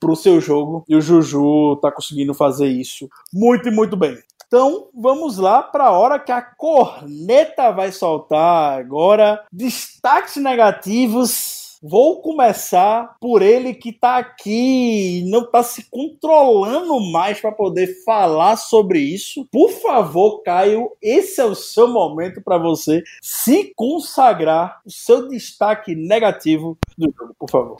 [0.00, 0.84] pro seu jogo.
[0.88, 4.16] E o Juju tá conseguindo fazer isso muito e muito bem.
[4.46, 9.44] Então, vamos lá para a hora que a corneta vai soltar agora.
[9.52, 11.66] Destaques negativos.
[11.82, 18.02] Vou começar por ele que tá aqui e não tá se controlando mais para poder
[18.04, 19.46] falar sobre isso.
[19.52, 25.94] Por favor, Caio, esse é o seu momento para você se consagrar o seu destaque
[25.94, 27.76] negativo do jogo, por favor.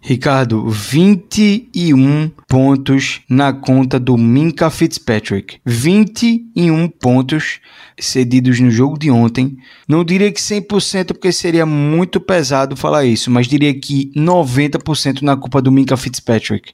[0.00, 5.58] Ricardo, 21 pontos na conta do Minka Fitzpatrick.
[5.64, 7.60] 21 pontos
[7.98, 9.58] cedidos no jogo de ontem.
[9.88, 15.36] Não diria que 100% porque seria muito pesado falar isso, mas diria que 90% na
[15.36, 16.72] culpa do Minka Fitzpatrick.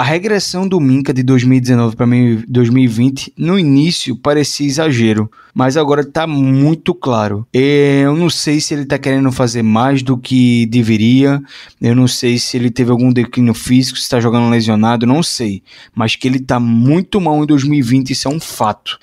[0.00, 2.06] A regressão do Minka de 2019 para
[2.48, 7.46] 2020, no início parecia exagero, mas agora está muito claro.
[7.52, 11.42] Eu não sei se ele está querendo fazer mais do que deveria,
[11.82, 15.62] eu não sei se ele teve algum declínio físico, se está jogando lesionado, não sei.
[15.94, 18.98] Mas que ele está muito mal em 2020, isso é um fato.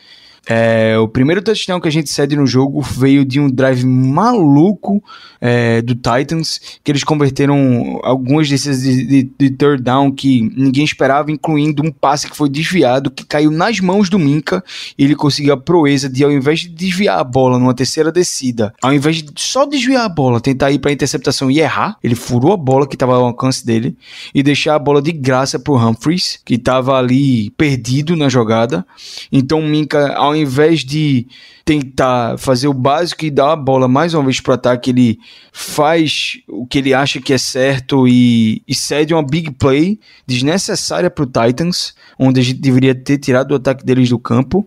[0.50, 5.04] É, o primeiro touchdown que a gente cede no jogo veio de um drive maluco
[5.42, 10.86] é, do Titans, que eles converteram algumas desses de, de, de third down que ninguém
[10.86, 14.64] esperava, incluindo um passe que foi desviado, que caiu nas mãos do Minka,
[14.98, 18.74] e ele conseguiu a proeza de, ao invés de desviar a bola numa terceira descida,
[18.82, 22.54] ao invés de só desviar a bola, tentar ir para interceptação e errar, ele furou
[22.54, 23.98] a bola que estava ao alcance dele
[24.34, 28.86] e deixar a bola de graça para o Humphries, que estava ali perdido na jogada.
[29.32, 31.28] Então o Minka, ao invés de
[31.66, 35.20] tentar fazer o básico e dar a bola mais uma vez para o ataque, ele
[35.52, 41.10] faz o que ele acha que é certo e, e cede uma big play desnecessária
[41.10, 44.66] para o Titans, onde a gente deveria ter tirado o ataque deles do campo.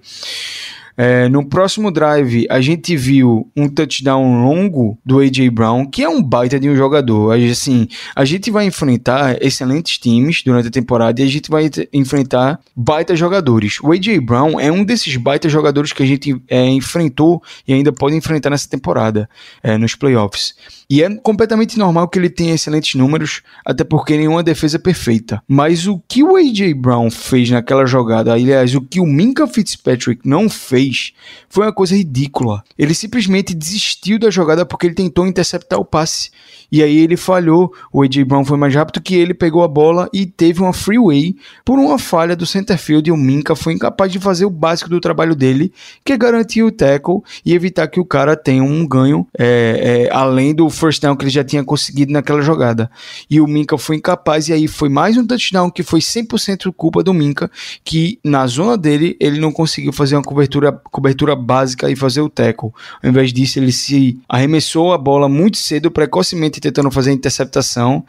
[1.03, 5.49] É, no próximo drive, a gente viu um touchdown longo do A.J.
[5.49, 7.33] Brown, que é um baita de um jogador.
[7.33, 12.61] Assim, a gente vai enfrentar excelentes times durante a temporada e a gente vai enfrentar
[12.77, 13.79] baita jogadores.
[13.81, 14.21] O A.J.
[14.21, 18.51] Brown é um desses baita jogadores que a gente é, enfrentou e ainda pode enfrentar
[18.51, 19.27] nessa temporada,
[19.63, 20.55] é, nos playoffs.
[20.91, 25.41] E é completamente normal que ele tenha excelentes números, até porque nenhuma defesa é perfeita.
[25.47, 26.75] Mas o que o A.J.
[26.75, 31.13] Brown fez naquela jogada, aliás, o que o Minka Fitzpatrick não fez,
[31.49, 32.65] foi uma coisa ridícula.
[32.77, 36.31] Ele simplesmente desistiu da jogada porque ele tentou interceptar o passe.
[36.71, 37.73] E aí ele falhou.
[37.93, 38.25] O A.J.
[38.25, 41.99] Brown foi mais rápido que ele, pegou a bola e teve uma freeway por uma
[41.99, 43.09] falha do center field.
[43.09, 45.73] E o Minka foi incapaz de fazer o básico do trabalho dele,
[46.05, 50.15] que é garantir o tackle e evitar que o cara tenha um ganho é, é,
[50.15, 52.91] além do first down que ele já tinha conseguido naquela jogada.
[53.29, 57.03] E o Minka foi incapaz, e aí foi mais um touchdown que foi 100% culpa
[57.03, 57.51] do Minka,
[57.85, 62.29] que na zona dele ele não conseguiu fazer uma cobertura, cobertura básica e fazer o
[62.29, 62.71] tackle.
[63.03, 68.05] Ao invés disso, ele se arremessou a bola muito cedo, precocemente tentando fazer a interceptação.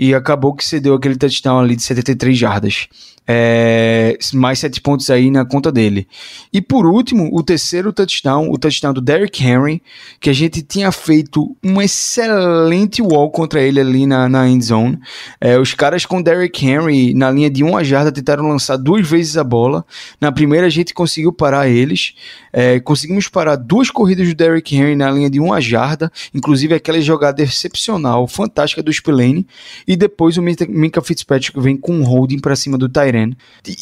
[0.00, 2.86] E acabou que cedeu aquele touchdown ali de 73 jardas.
[3.30, 6.08] É, mais 7 pontos aí na conta dele.
[6.50, 9.82] E por último, o terceiro touchdown, o touchdown do Derrick Henry,
[10.18, 14.98] que a gente tinha feito um excelente wall contra ele ali na, na end zone.
[15.38, 19.36] É, os caras com Derrick Henry na linha de uma jarda tentaram lançar duas vezes
[19.36, 19.84] a bola.
[20.18, 22.14] Na primeira a gente conseguiu parar eles.
[22.50, 26.98] É, conseguimos parar duas corridas do Derrick Henry na linha de uma jarda, inclusive aquela
[26.98, 29.46] jogada excepcional, fantástica do Spillane.
[29.88, 33.32] E depois o Minka Fitzpatrick vem com um holding para cima do Tyren.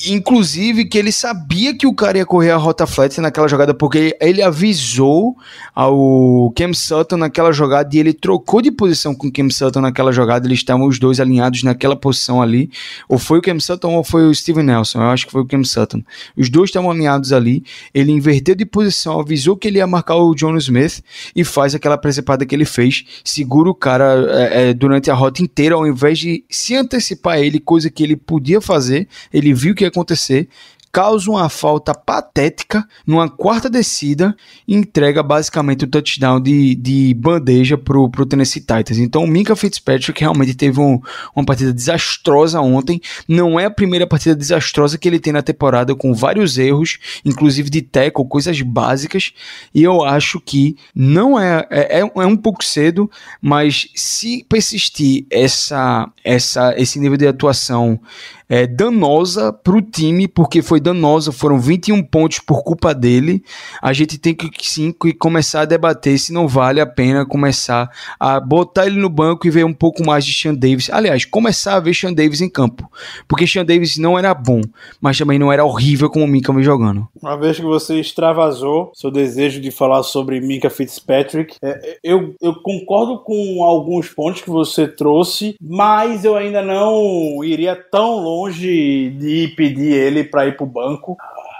[0.06, 4.16] Inclusive que ele sabia que o cara ia correr a rota flat naquela jogada, porque
[4.20, 5.36] ele avisou
[5.74, 10.12] ao Cam Sutton naquela jogada e ele trocou de posição com o Cam Sutton naquela
[10.12, 10.46] jogada.
[10.46, 12.70] Eles estavam os dois alinhados naquela posição ali.
[13.08, 15.00] Ou foi o Cam Sutton ou foi o Steven Nelson.
[15.00, 16.04] Eu acho que foi o Cam Sutton.
[16.36, 17.64] Os dois estavam alinhados ali.
[17.92, 21.02] Ele inverteu de posição, avisou que ele ia marcar o John Smith
[21.34, 23.04] e faz aquela precepada que ele fez.
[23.24, 27.40] Segura o cara é, é, durante a rota inteira, ao invés de se antecipar a
[27.40, 29.08] ele, coisa que ele podia fazer.
[29.32, 30.48] Ele viu o que ia acontecer,
[30.96, 34.34] causa uma falta patética numa quarta descida
[34.66, 38.96] e entrega basicamente o touchdown de, de bandeja pro, pro Tennessee Titans.
[38.96, 40.98] Então o Minka Fitzpatrick realmente teve um,
[41.34, 42.98] uma partida desastrosa ontem.
[43.28, 47.68] Não é a primeira partida desastrosa que ele tem na temporada, com vários erros, inclusive
[47.68, 49.34] de tackle, coisas básicas.
[49.74, 56.10] E eu acho que não é, é, é um pouco cedo, mas se persistir essa,
[56.24, 58.00] essa, esse nível de atuação
[58.48, 63.42] é, danosa para o time, porque foi danosa, foram 21 pontos por culpa dele.
[63.82, 67.90] A gente tem que sim que começar a debater se não vale a pena começar
[68.18, 70.88] a botar ele no banco e ver um pouco mais de Sean Davis.
[70.90, 72.90] Aliás, começar a ver Sean Davis em campo,
[73.26, 74.60] porque Sean Davis não era bom,
[75.00, 77.08] mas também não era horrível como o Minka vem jogando.
[77.20, 82.54] Uma vez que você extravasou seu desejo de falar sobre Minka Fitzpatrick, é, eu, eu
[82.62, 89.10] concordo com alguns pontos que você trouxe, mas eu ainda não iria tão longe longe
[89.10, 91.16] de pedir ele para ir pro banco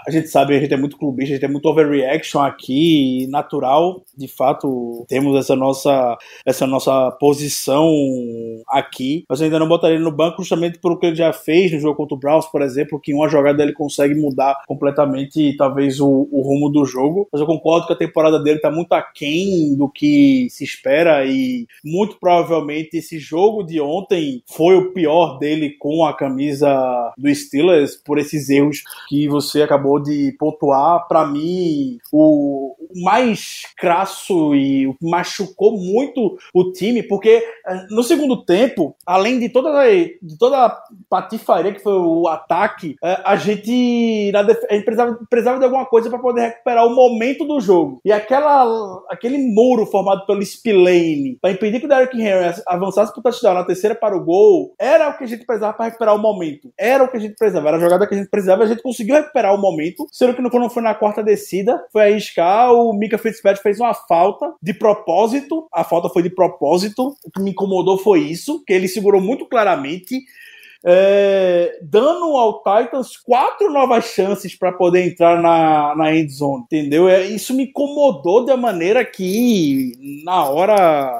[0.07, 4.01] a gente sabe, a gente é muito clubista, a gente é muito overreaction aqui, natural,
[4.15, 7.91] de fato, temos essa nossa, essa nossa posição
[8.69, 11.73] aqui, mas eu ainda não botaria ele no banco justamente pelo que ele já fez
[11.73, 15.57] no jogo contra o Browns, por exemplo, que em uma jogada ele consegue mudar completamente,
[15.57, 18.93] talvez, o, o rumo do jogo, mas eu concordo que a temporada dele tá muito
[18.93, 25.37] aquém do que se espera e muito provavelmente esse jogo de ontem foi o pior
[25.37, 31.25] dele com a camisa do Steelers por esses erros que você acabou de pontuar, para
[31.25, 39.39] mim, o mais crasso e machucou muito o time, porque eh, no segundo tempo, além
[39.39, 40.77] de toda, de toda a
[41.09, 46.09] patifaria que foi o ataque, eh, a gente, a gente precisava, precisava de alguma coisa
[46.09, 47.99] para poder recuperar o momento do jogo.
[48.03, 53.19] E aquela, aquele muro formado pelo Spillane para impedir que o Derrick Henry avançasse para
[53.19, 56.15] o touchdown na terceira para o gol, era o que a gente precisava para recuperar
[56.15, 56.71] o momento.
[56.77, 58.81] Era o que a gente precisava, era a jogada que a gente precisava, a gente
[58.81, 62.93] conseguiu recuperar o momento momento, sendo que quando foi na quarta descida, foi arriscar, o
[62.93, 67.51] Mika Fitzpatrick fez uma falta de propósito, a falta foi de propósito, o que me
[67.51, 70.21] incomodou foi isso, que ele segurou muito claramente,
[70.85, 77.09] é, dando ao Titans quatro novas chances para poder entrar na, na end zone, entendeu?
[77.09, 79.91] É, isso me incomodou uma maneira que
[80.23, 81.11] na hora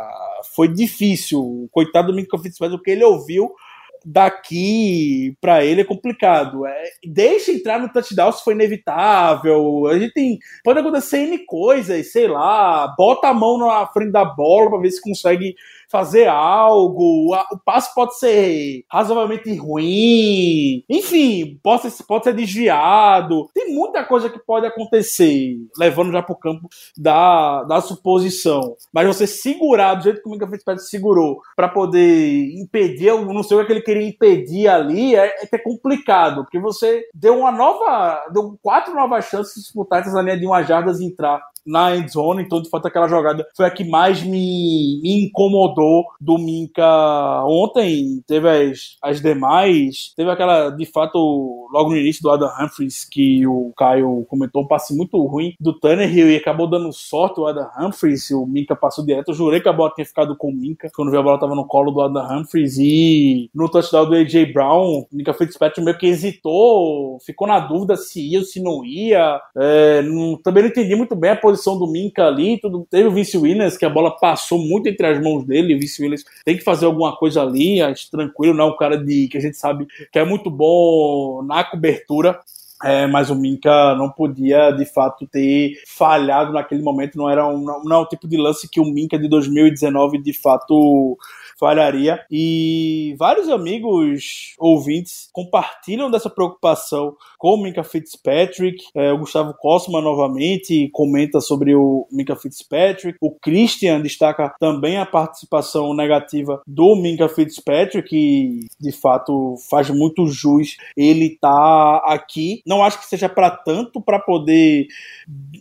[0.55, 1.67] foi difícil.
[1.71, 3.51] Coitado do Mika Fitzpatrick, o que ele ouviu
[4.09, 6.65] daqui para ele é complicado.
[6.65, 9.85] É, deixa entrar no touchdown se for inevitável.
[9.87, 10.39] A gente tem.
[10.63, 12.93] Pode acontecer N coisas, sei lá.
[12.97, 15.55] Bota a mão na frente da bola para ver se consegue
[15.89, 23.49] fazer algo, o passe pode ser razoavelmente ruim, enfim, pode ser, pode ser desviado.
[23.53, 28.75] Tem muita coisa que pode acontecer, levando já para o campo da, da suposição.
[28.91, 33.43] Mas você segurar do jeito que o Mika Fitzpatrick segurou para poder impedir, eu não
[33.43, 37.51] sei o que ele queria impedir ali, é, é, é complicado, porque você deu uma
[37.51, 42.11] nova, deu quatro novas chances de disputar essa linha de uma jardas entrar na end
[42.11, 47.43] zone, então de fato aquela jogada foi a que mais me, me incomodou do Minka
[47.45, 48.21] ontem.
[48.25, 53.45] Teve as, as demais, teve aquela de fato logo no início do Adam Humphries que
[53.45, 57.67] o Caio comentou um passe muito ruim do Tannehill e acabou dando sorte o Adam
[57.79, 59.29] Humphries, o Minka passou direto.
[59.29, 61.55] Eu jurei que a bola tinha ficado com o Minka quando vi a bola tava
[61.55, 65.97] no colo do Adam Humphries e no touchdown do AJ Brown, o Minka Fitzpatrick meio
[65.97, 69.39] que hesitou, ficou na dúvida se ia ou se não ia.
[69.55, 71.87] É, não, também não entendi muito bem a posição posição do
[72.21, 72.87] ali, tudo.
[72.89, 75.75] Teve o Vince Williams, que a bola passou muito entre as mãos dele.
[75.75, 78.97] O Vince Williams tem que fazer alguma coisa ali, acho tranquilo, não é um cara
[78.97, 82.39] de que a gente sabe que é muito bom na cobertura.
[82.83, 87.59] É, mas o Minka não podia de fato ter falhado naquele momento, não era um,
[87.59, 91.17] não, não é o tipo de lance que o Minka de 2019 de fato
[91.59, 92.23] falharia.
[92.29, 98.83] E vários amigos ouvintes compartilham dessa preocupação com o Minka Fitzpatrick.
[98.95, 103.17] É, o Gustavo Cosma novamente comenta sobre o Minka Fitzpatrick.
[103.21, 110.27] O Christian destaca também a participação negativa do Minka Fitzpatrick, que de fato faz muito
[110.27, 112.61] jus ele tá aqui.
[112.67, 114.87] Não acho que seja para tanto para poder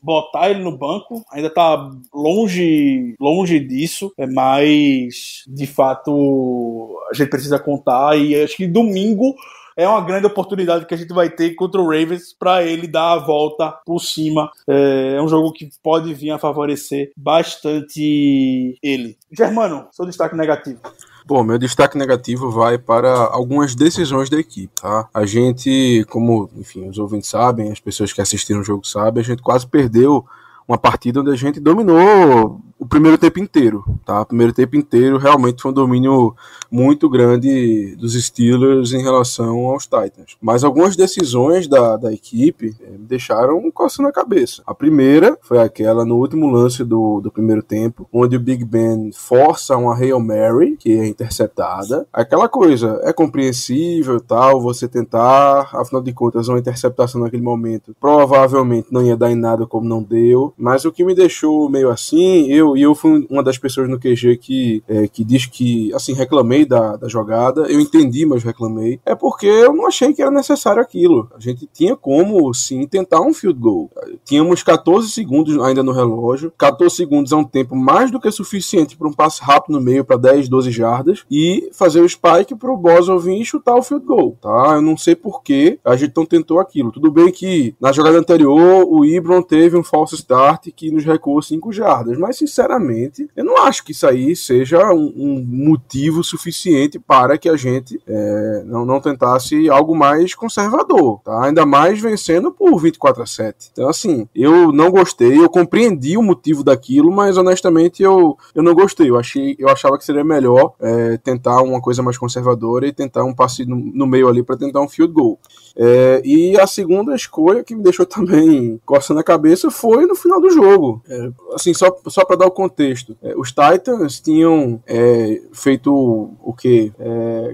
[0.03, 1.25] botar ele no banco.
[1.33, 8.57] Ainda tá longe, longe disso, é mas de fato a gente precisa contar e acho
[8.57, 9.35] que domingo
[9.77, 13.13] é uma grande oportunidade que a gente vai ter contra o Ravens para ele dar
[13.13, 14.51] a volta por cima.
[14.67, 19.19] É, é um jogo que pode vir a favorecer bastante ele.
[19.31, 20.81] Germano, seu destaque negativo.
[21.29, 25.09] Bom, meu destaque negativo vai para algumas decisões da equipe, tá?
[25.13, 29.25] A gente, como, enfim, os ouvintes sabem, as pessoas que assistiram o jogo sabem, a
[29.25, 30.25] gente quase perdeu
[30.69, 34.21] uma partida onde a gente dominou o primeiro tempo inteiro, tá?
[34.21, 36.35] O primeiro tempo inteiro realmente foi um domínio
[36.71, 40.37] muito grande dos Steelers em relação aos Titans.
[40.41, 44.63] Mas algumas decisões da, da equipe eh, me deixaram coçando a cabeça.
[44.67, 49.11] A primeira foi aquela no último lance do, do primeiro tempo, onde o Big Ben
[49.13, 52.07] força uma Hail Mary, que é interceptada.
[52.13, 58.89] Aquela coisa, é compreensível tal, você tentar, afinal de contas, uma interceptação naquele momento provavelmente
[58.91, 60.53] não ia dar em nada como não deu.
[60.59, 63.99] Mas o que me deixou meio assim, eu e eu fui uma das pessoas no
[63.99, 67.63] QG que, é, que diz que, assim, reclamei da, da jogada.
[67.63, 69.01] Eu entendi, mas reclamei.
[69.05, 71.29] É porque eu não achei que era necessário aquilo.
[71.37, 73.91] A gente tinha como, sim, tentar um field goal.
[74.25, 76.53] Tínhamos 14 segundos ainda no relógio.
[76.57, 80.05] 14 segundos é um tempo mais do que suficiente para um passe rápido no meio
[80.05, 83.83] para 10, 12 jardas e fazer o spike para o Boswell vir e chutar o
[83.83, 84.75] field goal, tá?
[84.75, 86.93] Eu não sei por que a gente não tentou aquilo.
[86.93, 91.41] Tudo bem que na jogada anterior o Ibron teve um false start que nos recuou
[91.41, 96.99] 5 jardas, mas sinceramente eu não acho que isso aí seja um, um motivo suficiente
[96.99, 101.45] para que a gente é, não, não tentasse algo mais conservador, tá?
[101.45, 103.71] Ainda mais vencendo por 24 a 7.
[103.73, 108.75] Então assim, eu não gostei, eu compreendi o motivo daquilo, mas honestamente eu, eu não
[108.75, 109.11] gostei.
[109.11, 113.25] Eu achei, eu achava que seria melhor é, tentar uma coisa mais conservadora e tentar
[113.25, 115.39] um passe no, no meio ali para tentar um field goal.
[115.77, 120.41] É, e a segunda escolha que me deixou também coçando a cabeça foi no final
[120.41, 121.03] do jogo.
[121.09, 123.17] É, assim, só, só para dar o contexto.
[123.23, 126.93] É, os Titans tinham é, feito o que?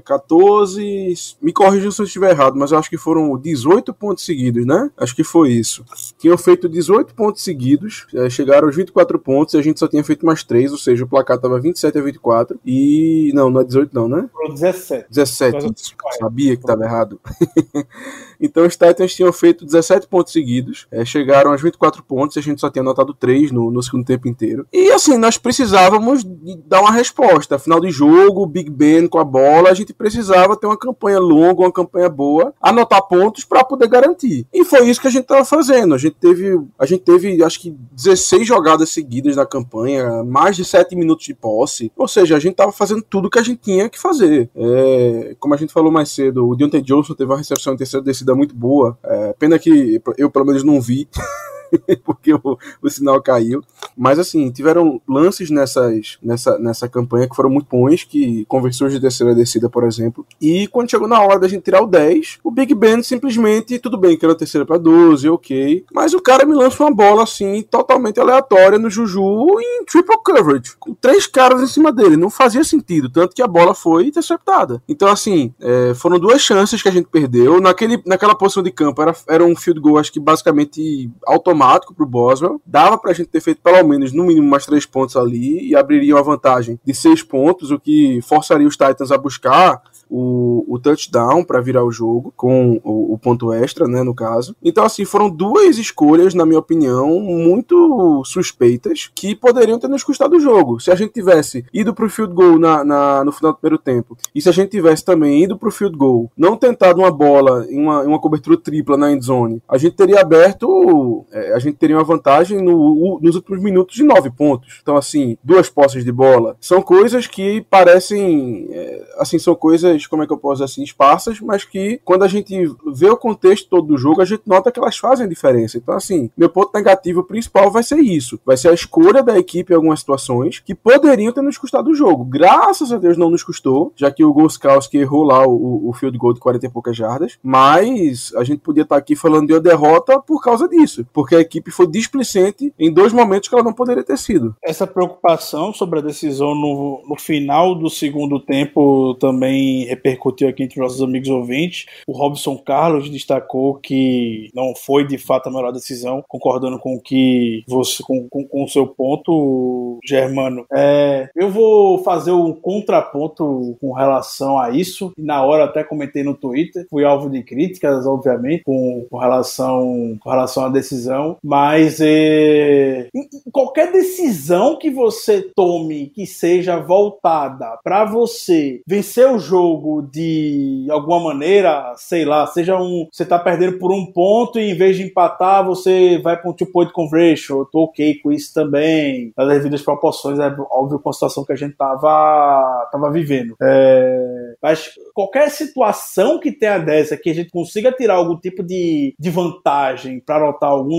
[0.05, 1.14] 14.
[1.41, 4.91] Me corrija se eu estiver errado, mas eu acho que foram 18 pontos seguidos, né?
[4.97, 5.85] Acho que foi isso.
[6.18, 10.05] Tinham feito 18 pontos seguidos, é, chegaram aos 24 pontos e a gente só tinha
[10.05, 12.61] feito mais 3, ou seja, o placar estava 27 a 24.
[12.64, 13.33] E.
[13.35, 14.29] Não, não é 18, não, né?
[14.33, 15.07] Foram 17.
[15.09, 15.73] 17.
[16.18, 17.20] Sabia que estava errado.
[18.40, 22.42] então os Titans tinham feito 17 pontos seguidos, é, chegaram aos 24 pontos e a
[22.42, 24.66] gente só tinha anotado 3 no, no segundo tempo inteiro.
[24.72, 26.24] E assim, nós precisávamos
[26.66, 27.58] dar uma resposta.
[27.58, 31.62] Final de jogo, Big Ben com a bola, a gente precisava ter uma campanha longa,
[31.62, 34.46] uma campanha boa, anotar pontos para poder garantir.
[34.52, 35.94] E foi isso que a gente estava fazendo.
[35.94, 40.64] A gente teve, a gente teve acho que 16 jogadas seguidas na campanha, mais de
[40.64, 41.92] 7 minutos de posse.
[41.96, 44.50] Ou seja, a gente estava fazendo tudo que a gente tinha que fazer.
[44.54, 48.01] É, como a gente falou mais cedo, o Deontay Johnson teve uma recepção em terceira
[48.03, 48.98] descida muito boa.
[49.03, 51.09] É, pena que eu, pelo menos, não vi.
[52.05, 53.62] porque o, o, sinal caiu.
[53.97, 59.01] Mas assim, tiveram lances nessas, nessa, nessa campanha que foram muito bons, que conversões de
[59.01, 60.27] terceira descida, por exemplo.
[60.41, 63.99] E quando chegou na hora da gente tirar o 10, o Big Ben simplesmente, tudo
[63.99, 65.85] bem que era terceira para 12, ok.
[65.93, 70.77] Mas o cara me lança uma bola assim, totalmente aleatória no Juju em triple coverage,
[70.79, 72.16] com três caras em cima dele.
[72.16, 74.83] Não fazia sentido, tanto que a bola foi interceptada.
[74.89, 77.61] Então, assim, é, foram duas chances que a gente perdeu.
[77.61, 81.94] Naquele, naquela posição de campo era, era um field goal, acho que basicamente automático automático
[81.94, 82.60] pro Boswell.
[82.66, 86.16] Dava pra gente ter feito pelo menos, no mínimo, mais três pontos ali e abriria
[86.16, 89.80] uma vantagem de seis pontos, o que forçaria os Titans a buscar
[90.12, 94.54] o, o touchdown para virar o jogo, com o, o, ponto extra, né, no caso.
[94.62, 100.36] Então, assim, foram duas escolhas, na minha opinião, muito suspeitas, que poderiam ter nos custado
[100.36, 100.78] o jogo.
[100.80, 104.16] Se a gente tivesse ido pro field goal na, na no final do primeiro tempo,
[104.34, 107.80] e se a gente tivesse também ido pro field goal, não tentado uma bola em
[107.80, 111.78] uma, em uma cobertura tripla na end zone, a gente teria aberto, é, a gente
[111.78, 114.80] teria uma vantagem no, nos últimos minutos de nove pontos.
[114.82, 120.22] Então, assim, duas posses de bola, são coisas que parecem, é, assim, são coisas como
[120.22, 122.55] é que eu posso dizer assim, esparsas, mas que quando a gente
[122.94, 125.78] vê o contexto todo do jogo, a gente nota que elas fazem diferença.
[125.78, 128.38] Então, assim, meu ponto negativo principal vai ser isso.
[128.44, 131.94] Vai ser a escolha da equipe em algumas situações que poderiam ter nos custado o
[131.94, 132.24] jogo.
[132.24, 136.16] Graças a Deus não nos custou, já que o Goskowski errou lá o, o field
[136.16, 139.61] goal de 40 e poucas jardas, mas a gente podia estar aqui falando de uma
[139.61, 143.72] derrota por causa disso, porque a equipe foi displicente em dois momentos que ela não
[143.72, 144.55] poderia ter sido.
[144.62, 150.80] Essa preocupação sobre a decisão no, no final do segundo tempo também repercutiu aqui entre
[150.80, 151.86] nossos amigos ouvintes.
[152.07, 157.62] O Robson Carlos destacou que não foi de fato a melhor decisão, concordando com que
[157.66, 160.64] você com, com, com o seu ponto, Germano.
[160.72, 165.12] É, eu vou fazer um contraponto com relação a isso.
[165.16, 170.30] Na hora até comentei no Twitter, fui alvo de críticas, obviamente, com, com relação com
[170.30, 173.09] relação à decisão, mas é,
[173.53, 180.87] qualquer decisão que você tome que seja voltada para você vencer o jogo jogo de
[180.91, 183.09] alguma maneira, sei lá, seja um.
[183.11, 186.53] Você tá perdendo por um ponto e em vez de empatar, você vai para um
[186.53, 187.61] two point conversion.
[187.61, 189.33] Eu tô ok com isso também.
[189.37, 193.57] Nas devidas proporções, é óbvio com a situação que a gente tava, tava vivendo.
[193.61, 199.14] É, mas qualquer situação que tenha dessa, que a gente consiga tirar algum tipo de,
[199.18, 200.93] de vantagem para anotar algum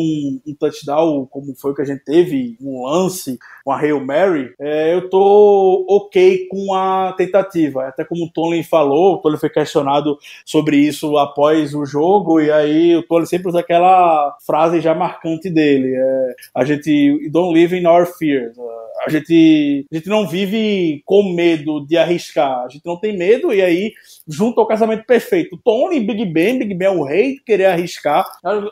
[0.46, 4.94] um touchdown, como foi o que a gente teve, um lance, uma Hail Mary, é,
[4.94, 7.88] eu tô ok com a tentativa.
[7.88, 12.51] Até como o Tony falou, o Tony foi questionado sobre isso após o jogo, e
[12.51, 17.78] aí o Tony sempre usa aquela frase já marcante dele: é, a gente don't live
[17.78, 18.57] in our fears.
[19.05, 23.53] A gente, a gente não vive com medo de arriscar, a gente não tem medo,
[23.53, 23.91] e aí
[24.28, 25.59] junto ao casamento perfeito.
[25.64, 28.26] Tony, Big Ben, Big Ben é o rei de querer arriscar.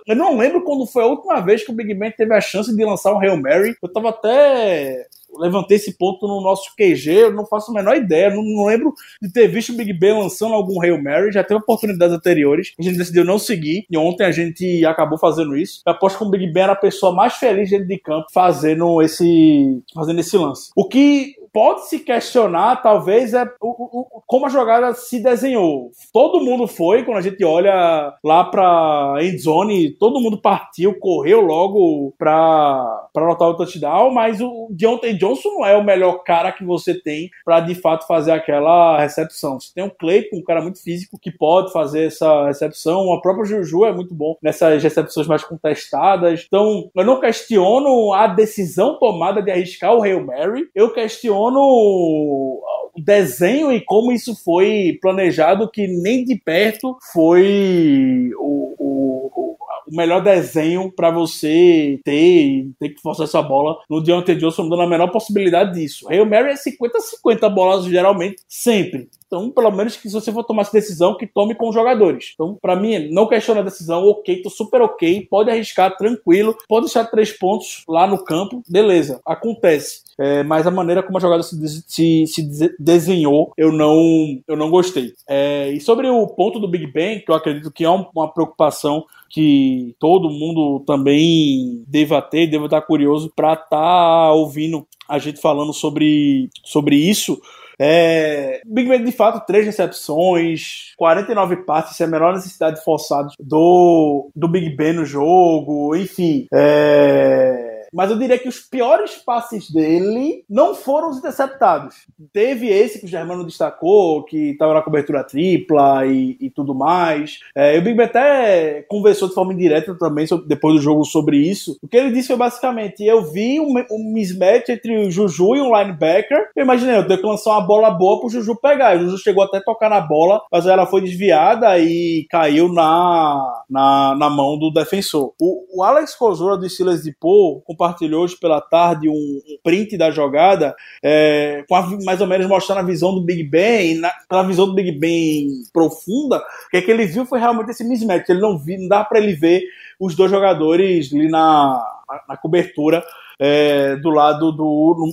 [0.07, 2.73] Eu não lembro quando foi a última vez que o Big Ben teve a chance
[2.73, 3.75] de lançar um Hail Mary.
[3.81, 5.05] Eu tava até
[5.35, 8.93] levantei esse ponto no nosso QG, eu não faço a menor ideia, não, não, lembro
[9.21, 12.81] de ter visto o Big Ben lançando algum Hail Mary, já teve oportunidades anteriores, a
[12.81, 15.81] gente decidiu não seguir, e ontem a gente acabou fazendo isso.
[15.85, 19.01] Eu aposto que o Big Ben era a pessoa mais feliz dentro de campo fazendo
[19.01, 20.71] esse, fazendo esse lance.
[20.75, 23.69] O que pode se questionar, talvez, é o,
[24.17, 25.91] o, como a jogada se desenhou.
[26.13, 32.13] Todo mundo foi, quando a gente olha lá pra endzone, todo mundo partiu, correu logo
[32.17, 36.63] pra, pra anotar o touchdown, mas o Deontay Johnson não é o melhor cara que
[36.63, 39.59] você tem para de fato fazer aquela recepção.
[39.59, 43.07] Você tem o Claypool, um cara muito físico, que pode fazer essa recepção.
[43.07, 46.43] O próprio Juju é muito bom nessas recepções mais contestadas.
[46.45, 53.01] Então, eu não questiono a decisão tomada de arriscar o Hail Mary, eu questiono o
[53.01, 60.21] desenho e como isso foi planejado, que nem de perto foi o, o, o melhor
[60.21, 64.89] desenho para você ter e ter que forçar essa bola no Deontay Johnson, dando a
[64.89, 66.07] menor possibilidade disso.
[66.09, 69.09] Hail Mary é 50-50 bolas, geralmente, sempre.
[69.31, 72.31] Então, pelo menos que se você for tomar essa decisão, que tome com os jogadores.
[72.33, 76.87] Então, para mim, não questiona a decisão, ok, tô super ok, pode arriscar, tranquilo, pode
[76.87, 80.01] deixar três pontos lá no campo, beleza, acontece.
[80.19, 81.55] É, mas a maneira como a jogada se,
[81.87, 85.13] se, se desenhou, eu não, eu não gostei.
[85.25, 89.05] É, e sobre o ponto do Big Ben, que eu acredito que é uma preocupação
[89.29, 95.39] que todo mundo também deva ter, deva estar curioso para estar tá ouvindo a gente
[95.39, 97.41] falando sobre, sobre isso
[97.79, 103.33] é, Big Ben, de fato, três recepções, 49 passes, é a menor necessidade de forçados
[103.39, 106.47] do, do Big Ben no jogo, enfim.
[106.53, 112.07] É mas eu diria que os piores passes dele não foram os interceptados.
[112.31, 117.39] Teve esse que o Germano destacou, que estava na cobertura tripla e, e tudo mais.
[117.55, 121.37] É, o Big Ben até conversou de forma indireta também sobre, depois do jogo sobre
[121.37, 121.77] isso.
[121.81, 125.61] O que ele disse foi basicamente: eu vi um, um mismatch entre o Juju e
[125.61, 126.49] um linebacker.
[126.55, 128.95] Eu imaginei, eu tenho que lançar uma bola boa pro Juju pegar.
[128.95, 133.63] O Juju chegou até a tocar na bola, mas ela foi desviada e caiu na,
[133.69, 135.33] na, na mão do defensor.
[135.39, 139.97] O, o Alex Kozora do Steelers de Poe compartilhou hoje pela tarde um, um print
[139.97, 144.43] da jogada, é, com a, mais ou menos mostrando a visão do Big Ben, na,
[144.43, 148.29] visão do Big Ben profunda, o que, é que ele viu foi realmente esse mismatch.
[148.29, 149.63] Ele não viu, não dá para ele ver
[149.99, 151.83] os dois jogadores ali na,
[152.29, 153.03] na cobertura
[153.39, 155.11] é, do lado do.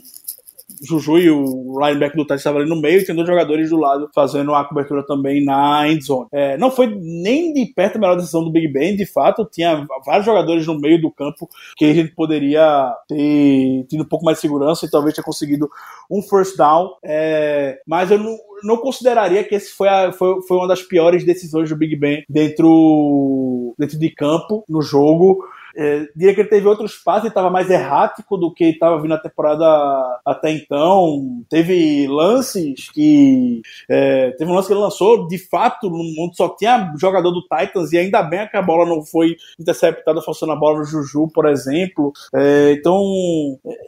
[0.82, 3.76] Juju e o linebacker do Titans estavam ali no meio, e tem dois jogadores do
[3.76, 6.28] lado fazendo a cobertura também na endzone.
[6.32, 9.86] É, não foi nem de perto a melhor decisão do Big Ben, de fato, tinha
[10.04, 14.38] vários jogadores no meio do campo que a gente poderia ter tido um pouco mais
[14.38, 15.68] de segurança e talvez ter conseguido
[16.10, 20.56] um first down, é, mas eu não, não consideraria que esse foi, a, foi, foi
[20.56, 25.44] uma das piores decisões do Big Ben dentro, dentro de campo no jogo.
[25.78, 29.14] É, diria que ele teve outros passes, ele estava mais errático do que estava vindo
[29.14, 29.64] a temporada
[30.26, 31.44] até então.
[31.48, 33.62] Teve lances que.
[33.88, 37.92] É, teve um lance que ele lançou, de fato, mundo só tinha jogador do Titans,
[37.92, 41.46] e ainda bem que a bola não foi interceptada, forçando a bola no Juju, por
[41.46, 42.12] exemplo.
[42.34, 43.00] É, então,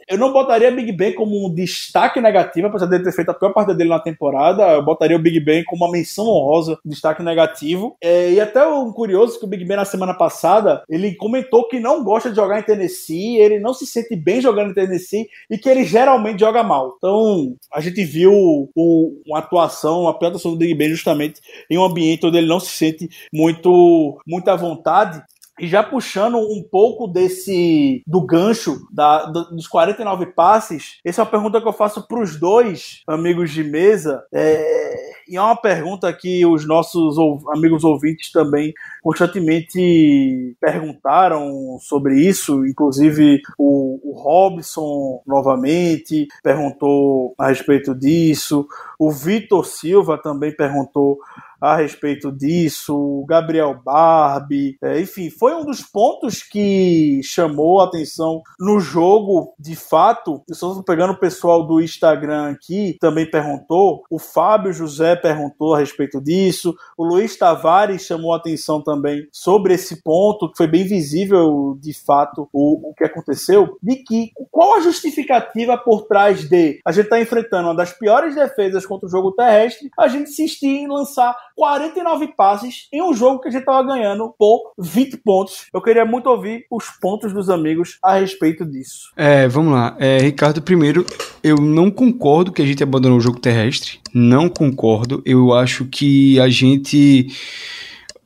[0.09, 3.33] eu não botaria Big Ben como um destaque negativo, apesar de ele ter feito a
[3.33, 4.63] pior parte dele na temporada.
[4.71, 7.97] Eu botaria o Big Ben como uma menção honrosa, destaque negativo.
[8.01, 11.80] É, e até um curioso que o Big Ben na semana passada ele comentou que
[11.81, 15.57] não gosta de jogar em Tennessee, ele não se sente bem jogando em Tennessee e
[15.57, 16.95] que ele geralmente joga mal.
[16.97, 18.31] Então, a gente viu
[18.75, 22.59] o, uma atuação, uma atuação do Big Ben justamente em um ambiente onde ele não
[22.59, 25.21] se sente muito, muito à vontade.
[25.59, 31.23] E já puxando um pouco desse do gancho da, do, dos 49 passes, essa é
[31.23, 34.23] uma pergunta que eu faço para os dois amigos de mesa.
[34.33, 37.15] É, E é uma pergunta que os nossos
[37.55, 47.95] amigos ouvintes também constantemente perguntaram sobre isso, inclusive o, o Robson novamente perguntou a respeito
[47.95, 48.67] disso,
[48.99, 51.17] o Vitor Silva também perguntou
[51.61, 57.85] a respeito disso, o Gabriel Barbie, é, enfim, foi um dos pontos que chamou a
[57.85, 60.41] atenção no jogo, de fato.
[60.49, 66.19] Estou pegando o pessoal do Instagram aqui, também perguntou, o Fábio José perguntou a respeito
[66.19, 71.77] disso, o Luiz Tavares chamou a atenção também sobre esse ponto, que foi bem visível,
[71.79, 76.91] de fato, o, o que aconteceu, de que qual a justificativa por trás de a
[76.91, 80.67] gente estar tá enfrentando uma das piores defesas contra o jogo terrestre, a gente insistir
[80.67, 85.67] em lançar 49 passes em um jogo que a gente estava ganhando por 20 pontos.
[85.71, 89.11] Eu queria muito ouvir os pontos dos amigos a respeito disso.
[89.15, 89.95] É, vamos lá.
[89.99, 91.05] É, Ricardo, primeiro,
[91.43, 93.99] eu não concordo que a gente abandonou o jogo terrestre.
[94.11, 95.21] Não concordo.
[95.23, 97.27] Eu acho que a gente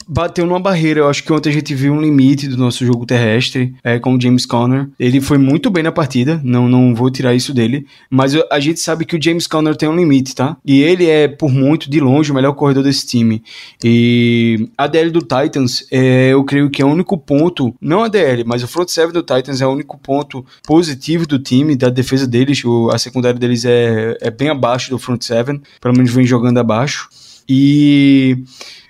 [0.08, 1.02] bateu numa barreira.
[1.02, 4.16] Eu acho que ontem a gente viu um limite do nosso jogo terrestre é, com
[4.16, 4.90] o James Conner.
[5.00, 8.80] Ele foi muito bem na partida, não, não vou tirar isso dele, mas a gente
[8.80, 10.58] sabe que o James Conner tem um limite, tá?
[10.66, 13.44] E ele é, por muito, de longe, o melhor corredor desse time.
[13.84, 18.08] E a DL do Titans, é, eu creio que é o único ponto, não a
[18.08, 21.90] DL, mas o front seven do Titans é o único ponto positivo do time, da
[21.90, 22.64] defesa deles.
[22.64, 26.58] O, a secundária deles é, é bem abaixo do front seven, pelo menos vem jogando
[26.58, 27.10] abaixo.
[27.48, 28.44] E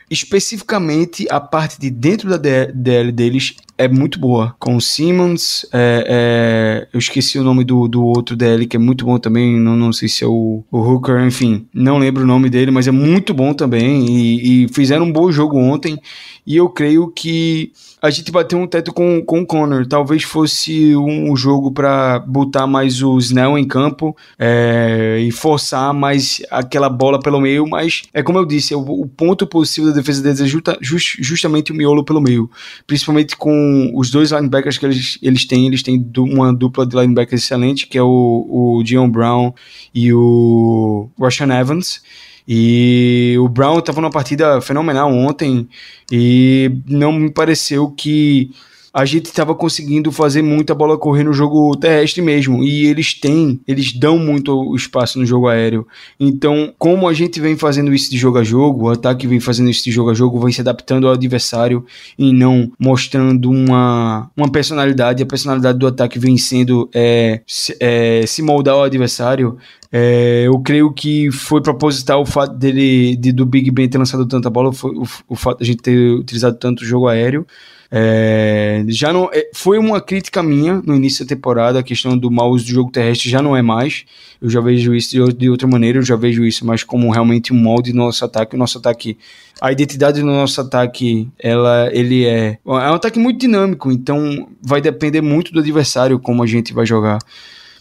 [0.09, 4.55] especificamente a parte de dentro da DL deles é muito boa.
[4.59, 8.79] Com o Simmons, é, é, eu esqueci o nome do, do outro DL que é
[8.79, 12.27] muito bom também, não, não sei se é o, o Hooker, enfim, não lembro o
[12.27, 14.05] nome dele, mas é muito bom também.
[14.05, 15.99] E, e fizeram um bom jogo ontem.
[16.45, 17.71] E eu creio que
[18.01, 19.85] a gente bateu um teto com, com o Connor.
[19.87, 25.93] Talvez fosse um, um jogo para botar mais o Snell em campo é, e forçar
[25.93, 29.95] mais aquela bola pelo meio, mas é como eu disse, o, o ponto possível da
[29.95, 32.49] defesa deles é justa, just, justamente o miolo pelo meio,
[32.85, 35.67] principalmente com os dois linebackers que eles, eles têm.
[35.67, 39.53] Eles têm uma dupla de linebackers excelente, que é o, o Dion Brown
[39.93, 42.01] e o Rashan Evans.
[42.47, 45.67] E o Brown estava numa partida fenomenal ontem
[46.11, 48.51] e não me pareceu que
[48.95, 52.63] a gente estava conseguindo fazer muita bola correr no jogo terrestre mesmo.
[52.63, 55.85] E eles têm, eles dão muito espaço no jogo aéreo.
[56.17, 59.69] Então, como a gente vem fazendo isso de jogo a jogo, o ataque vem fazendo
[59.69, 61.85] isso de jogo a jogo, vem se adaptando ao adversário
[62.17, 65.21] e não mostrando uma, uma personalidade.
[65.21, 69.57] A personalidade do ataque vem sendo é, se, é, se moldar ao adversário.
[69.91, 74.25] É, eu creio que foi proposital o fato dele, de, do Big Ben ter lançado
[74.25, 77.45] tanta bola, foi, o, o fato de a gente ter utilizado tanto o jogo aéreo.
[77.91, 82.31] É, já não é, foi uma crítica minha no início da temporada a questão do
[82.31, 84.05] mau uso do jogo terrestre já não é mais.
[84.41, 87.53] Eu já vejo isso de, de outra maneira, eu já vejo isso mais como realmente
[87.53, 88.55] um molde do nosso ataque.
[88.55, 89.17] O nosso ataque,
[89.61, 94.81] a identidade do nosso ataque, ela, ele é é um ataque muito dinâmico, então vai
[94.81, 97.19] depender muito do adversário como a gente vai jogar.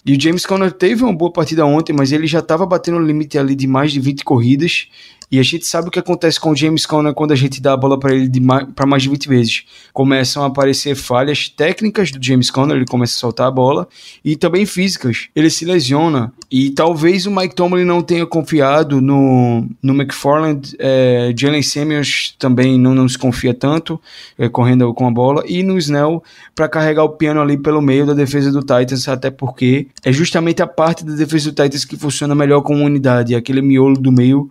[0.06, 3.06] E o James Conner teve uma boa partida ontem, mas ele já estava batendo no
[3.06, 4.88] limite ali de mais de 20 corridas.
[5.34, 7.72] E a gente sabe o que acontece com o James Conner quando a gente dá
[7.72, 8.30] a bola para ele
[8.72, 9.64] para mais de 20 vezes.
[9.92, 13.88] Começam a aparecer falhas técnicas do James Conner, ele começa a soltar a bola,
[14.24, 15.26] e também físicas.
[15.34, 16.32] Ele se lesiona.
[16.48, 20.76] E talvez o Mike Tomlin não tenha confiado no, no McFarland.
[20.78, 24.00] É, Jalen Samuels também não, não se confia tanto,
[24.38, 25.42] é, correndo com a bola.
[25.48, 26.22] E no Snell
[26.54, 30.62] para carregar o piano ali pelo meio da defesa do Titans, até porque é justamente
[30.62, 34.48] a parte da defesa do Titans que funciona melhor como unidade, aquele miolo do meio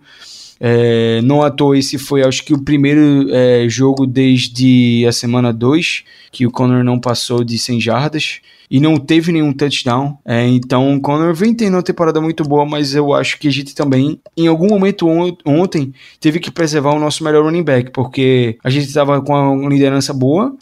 [0.66, 5.52] é, não à toa, esse foi acho que o primeiro é, jogo desde a semana
[5.52, 8.40] 2 que o Conor não passou de 100 jardas
[8.70, 10.16] e não teve nenhum touchdown.
[10.24, 13.50] É, então o Conor vem tendo uma temporada muito boa, mas eu acho que a
[13.50, 17.90] gente também, em algum momento on ontem, teve que preservar o nosso melhor running back,
[17.90, 20.56] porque a gente estava com uma liderança boa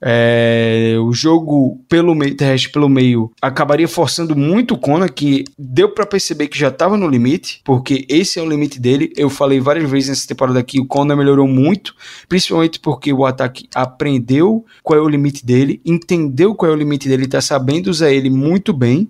[0.00, 5.88] é, o jogo pelo meio, terrestre pelo meio acabaria forçando muito o Kona, que deu
[5.90, 9.12] para perceber que já estava no limite, porque esse é o limite dele.
[9.16, 11.94] Eu falei várias vezes nessa temporada aqui, o Kona melhorou muito,
[12.28, 17.08] principalmente porque o ataque aprendeu qual é o limite dele, entendeu qual é o limite
[17.08, 19.08] dele, está sabendo usar ele muito bem.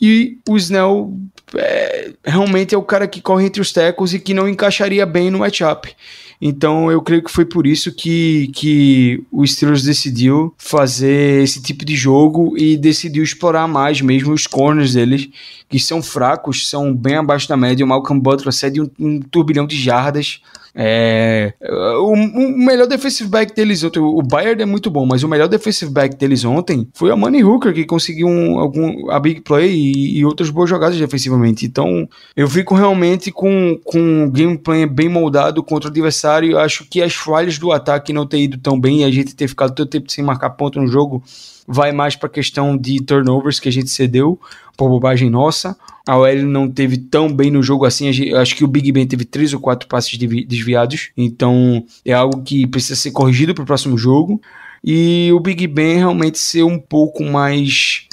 [0.00, 1.16] E o Snell
[1.54, 5.30] é, realmente é o cara que corre entre os tecos e que não encaixaria bem
[5.30, 5.94] no matchup.
[6.40, 11.84] Então eu creio que foi por isso que, que o Steelers decidiu fazer esse tipo
[11.84, 15.28] de jogo e decidiu explorar mais mesmo os corners deles,
[15.68, 17.84] que são fracos, são bem abaixo da média.
[17.84, 20.40] O Malcolm Butler cede um, um turbilhão de jardas
[20.78, 25.28] é, o, o, melhor defensive back deles ontem, o Bayard é muito bom, mas o
[25.28, 29.40] melhor defensive back deles ontem foi a Manny Hooker, que conseguiu um, algum, a big
[29.40, 31.64] play e, e, outras boas jogadas defensivamente.
[31.64, 32.06] Então,
[32.36, 36.58] eu fico realmente com, com um gameplay bem moldado contra o adversário.
[36.58, 39.48] Acho que as falhas do ataque não ter ido tão bem e a gente ter
[39.48, 41.22] ficado todo tempo sem marcar ponto no jogo
[41.66, 44.40] vai mais para a questão de turnovers que a gente cedeu
[44.76, 45.76] por bobagem nossa.
[46.06, 48.08] A OL não teve tão bem no jogo assim.
[48.34, 51.10] acho que o Big Ben teve três ou quatro passes desviados.
[51.16, 54.40] Então é algo que precisa ser corrigido para o próximo jogo.
[54.84, 58.06] E o Big Ben realmente ser um pouco mais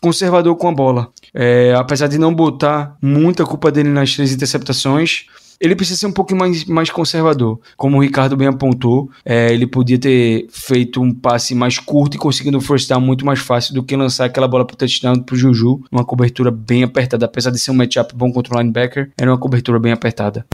[0.00, 1.12] conservador com a bola.
[1.32, 5.26] É, apesar de não botar muita culpa dele nas três interceptações,
[5.60, 7.60] ele precisa ser um pouco mais, mais conservador.
[7.76, 12.18] Como o Ricardo bem apontou, é, ele podia ter feito um passe mais curto e
[12.18, 15.36] conseguindo o first down muito mais fácil do que lançar aquela bola pro touchdown pro
[15.36, 17.26] Juju, uma cobertura bem apertada.
[17.26, 20.46] Apesar de ser um matchup bom contra o linebacker, era uma cobertura bem apertada.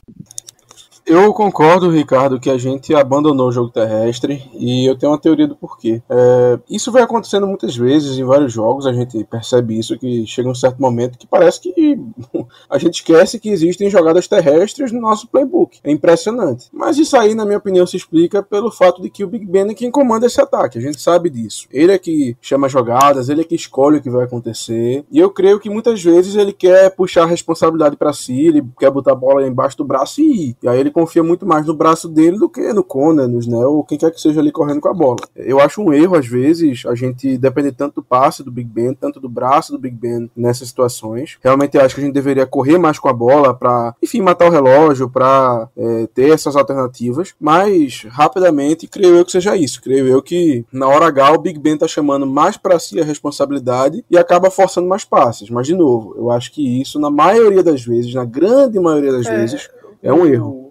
[1.07, 5.47] Eu concordo, Ricardo, que a gente abandonou o jogo terrestre e eu tenho uma teoria
[5.47, 6.03] do porquê.
[6.11, 10.49] É, isso vai acontecendo muitas vezes em vários jogos, a gente percebe isso, que chega
[10.49, 11.97] um certo momento que parece que
[12.69, 15.79] a gente esquece que existem jogadas terrestres no nosso playbook.
[15.85, 16.69] É impressionante.
[16.73, 19.71] Mas isso aí, na minha opinião, se explica pelo fato de que o Big Ben
[19.71, 21.69] é quem comanda esse ataque, a gente sabe disso.
[21.71, 25.31] Ele é que chama jogadas, ele é que escolhe o que vai acontecer e eu
[25.31, 29.15] creio que muitas vezes ele quer puxar a responsabilidade para si, ele quer botar a
[29.15, 30.57] bola embaixo do braço e ir.
[30.61, 33.67] E aí ele confia muito mais no braço dele do que no Conan, né?
[33.67, 35.19] Ou quem quer que seja ali correndo com a bola.
[35.37, 38.95] Eu acho um erro, às vezes, a gente depender tanto do passe do Big Ben,
[38.95, 41.37] tanto do braço do Big Ben nessas situações.
[41.45, 44.51] Realmente acho que a gente deveria correr mais com a bola para, enfim, matar o
[44.51, 47.35] relógio, para é, ter essas alternativas.
[47.39, 49.83] Mas, rapidamente, creio eu que seja isso.
[49.83, 53.05] Creio eu que, na hora H, o Big Ben tá chamando mais para si a
[53.05, 55.51] responsabilidade e acaba forçando mais passes.
[55.51, 59.27] Mas, de novo, eu acho que isso, na maioria das vezes, na grande maioria das
[59.27, 59.69] é, vezes,
[60.03, 60.66] é um erro.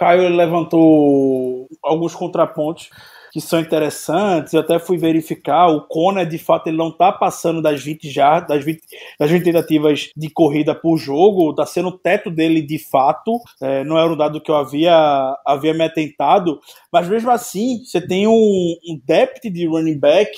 [0.00, 2.88] Caio levantou alguns contrapontos
[3.30, 4.52] que são interessantes.
[4.52, 8.40] Eu até fui verificar, o Kona, de fato, ele não está passando das 20 já,
[8.40, 8.80] das 20,
[9.18, 13.38] das 20 tentativas de corrida por jogo, está sendo o teto dele de fato.
[13.60, 16.60] É, não era um dado que eu havia, havia me atentado,
[16.92, 20.30] mas mesmo assim, você tem um, um depth de running back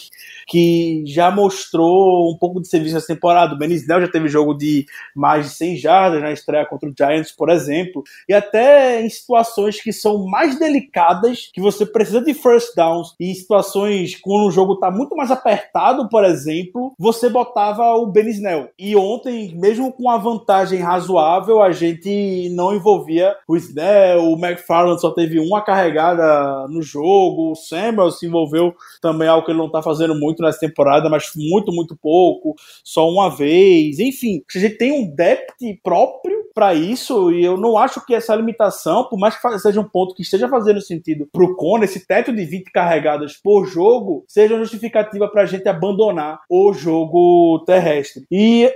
[0.46, 3.54] que já mostrou um pouco de serviço nessa temporada.
[3.54, 7.32] O Benisnel já teve jogo de mais de 100 jardas na estreia contra o Giants,
[7.32, 12.74] por exemplo, e até em situações que são mais delicadas, que você precisa de first
[12.76, 12.81] downs,
[13.20, 18.06] e em situações quando o jogo está muito mais apertado, por exemplo, você botava o
[18.06, 18.68] Benisnel.
[18.78, 25.00] E ontem, mesmo com a vantagem razoável, a gente não envolvia o Snell, o McFarland
[25.00, 29.66] só teve uma carregada no jogo, o Samuel se envolveu também algo que ele não
[29.66, 33.98] está fazendo muito muito nessa temporada, mas muito, muito pouco, só uma vez.
[33.98, 38.34] Enfim, a gente tem um depth próprio para isso e eu não acho que essa
[38.34, 42.32] limitação, por mais que seja um ponto que esteja fazendo sentido pro Cone, esse teto
[42.32, 48.24] de 20 carregadas por jogo, seja justificativa para a gente abandonar o jogo terrestre.
[48.30, 48.72] E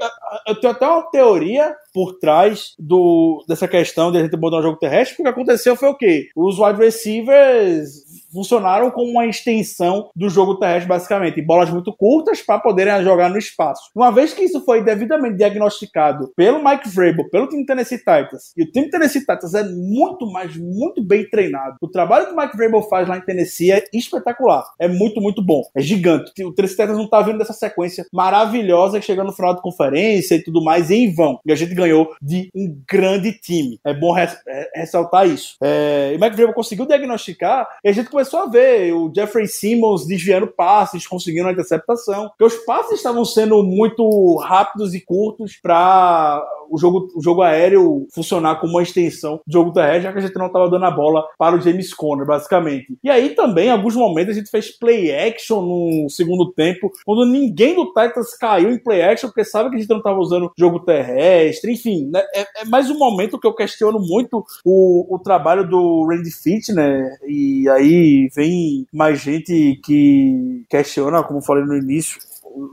[0.47, 4.69] eu tenho até uma teoria por trás do, dessa questão de a gente abandonar o
[4.69, 6.29] jogo terrestre, porque o que aconteceu foi o quê?
[6.37, 8.06] Os wide receivers
[8.37, 13.39] funcionaram como uma extensão do jogo terrestre, basicamente, bolas muito curtas para poderem jogar no
[13.39, 13.91] espaço.
[13.95, 18.63] Uma vez que isso foi devidamente diagnosticado pelo Mike Vrabel, pelo time Tennessee Titans, e
[18.63, 21.77] o time Tennessee Titans é muito, mas muito bem treinado.
[21.81, 25.43] O trabalho que o Mike Vrabel faz lá em Tennessee é espetacular, é muito, muito
[25.43, 26.45] bom, é gigante.
[26.45, 30.35] O Tennessee Titans não tá vendo dessa sequência maravilhosa que chega no final da conferência
[30.35, 31.41] e tudo mais em vão.
[31.47, 33.81] E a gente ganhou de um grande time.
[33.85, 34.37] É bom res
[34.75, 35.57] ressaltar isso.
[35.63, 39.11] É, e o Mike Vrabel conseguiu diagnosticar e a gente começou começou a ver o
[39.15, 45.01] Jeffrey Simmons desviando passes, conseguindo a interceptação, porque os passes estavam sendo muito rápidos e
[45.01, 50.13] curtos para o jogo, o jogo aéreo funcionar como uma extensão do jogo terrestre, já
[50.13, 52.99] que a gente não estava dando a bola para o James Conner, basicamente.
[53.03, 57.25] E aí também, em alguns momentos, a gente fez play action no segundo tempo, quando
[57.25, 60.51] ninguém do Titans caiu em play action, porque sabe que a gente não estava usando
[60.59, 62.23] jogo terrestre, enfim, né?
[62.35, 66.71] é, é, mais um momento que eu questiono muito o, o trabalho do Randy Fitch,
[66.71, 67.17] né?
[67.27, 72.19] E aí vem mais gente que questiona, como falei no início,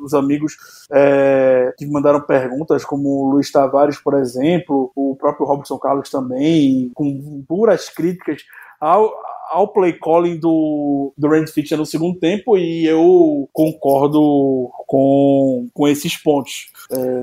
[0.01, 0.55] os amigos
[0.91, 6.89] é, que mandaram perguntas, como o Luiz Tavares, por exemplo, o próprio Robson Carlos também,
[6.93, 8.43] com puras críticas
[8.79, 9.13] ao,
[9.53, 15.87] ao play calling do, do Randy Fitcher no segundo tempo e eu concordo com, com
[15.87, 16.71] esses pontos.
[16.91, 17.21] É,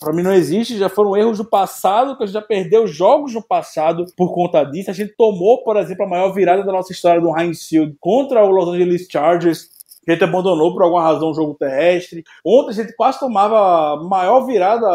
[0.00, 3.32] para mim não existe, já foram erros do passado, que a gente já perdeu jogos
[3.32, 4.90] no passado por conta disso.
[4.90, 8.44] A gente tomou, por exemplo, a maior virada da nossa história do Heinz Field contra
[8.44, 12.24] o Los Angeles Chargers a gente abandonou por alguma razão o jogo terrestre.
[12.44, 14.86] Ontem a gente quase tomava a maior virada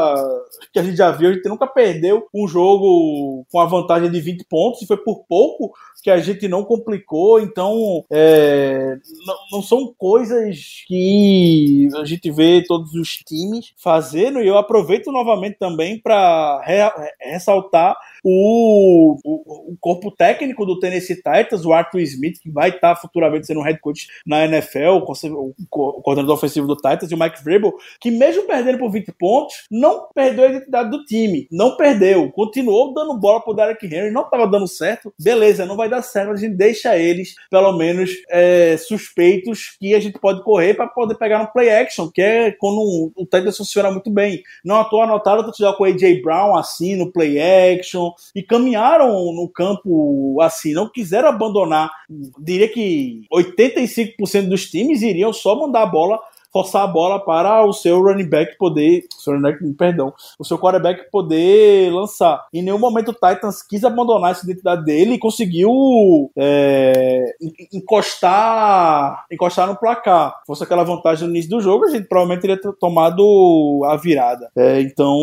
[0.72, 1.30] que a gente já viu.
[1.30, 5.26] A gente nunca perdeu um jogo com a vantagem de 20 pontos e foi por
[5.28, 5.74] pouco
[6.04, 7.40] que a gente não complicou.
[7.40, 14.42] Então, é, não, não, são coisas que a gente vê todos os times fazendo.
[14.42, 16.80] E eu aproveito novamente também para re,
[17.22, 22.96] ressaltar o, o, o, corpo técnico do Tennessee Titans, o Arthur Smith, que vai estar
[22.96, 27.20] futuramente sendo um head coach na NFL, o, o coordenador ofensivo do Titans, e o
[27.20, 31.76] Mike Vrabel, que mesmo perdendo por 20 pontos, não perdeu a identidade do time, não
[31.76, 36.02] perdeu, continuou dando bola pro Derek Henry, não estava dando certo, beleza, não vai dar
[36.02, 40.88] certo, a gente deixa eles, pelo menos, é, suspeitos que a gente pode correr para
[40.88, 44.42] poder pegar no play action, que é quando o Titans funciona muito bem.
[44.64, 48.44] Não à toa anotaram o touchdown com o AJ Brown assim no play action, e
[48.44, 51.92] caminharam no campo assim, não quiseram abandonar.
[52.40, 56.20] Diria que 85% dos times iriam só mandar a bola
[56.54, 60.58] forçar a bola para o seu running back poder, seu running back, perdão, o seu
[60.58, 62.46] quarterback poder lançar.
[62.54, 65.72] Em nenhum momento o Titans quis abandonar essa identidade dele e conseguiu
[66.38, 67.36] é,
[67.74, 70.40] encostar, encostar no placar.
[70.42, 74.52] Se fosse aquela vantagem no início do jogo, a gente provavelmente teria tomado a virada.
[74.56, 75.18] É, então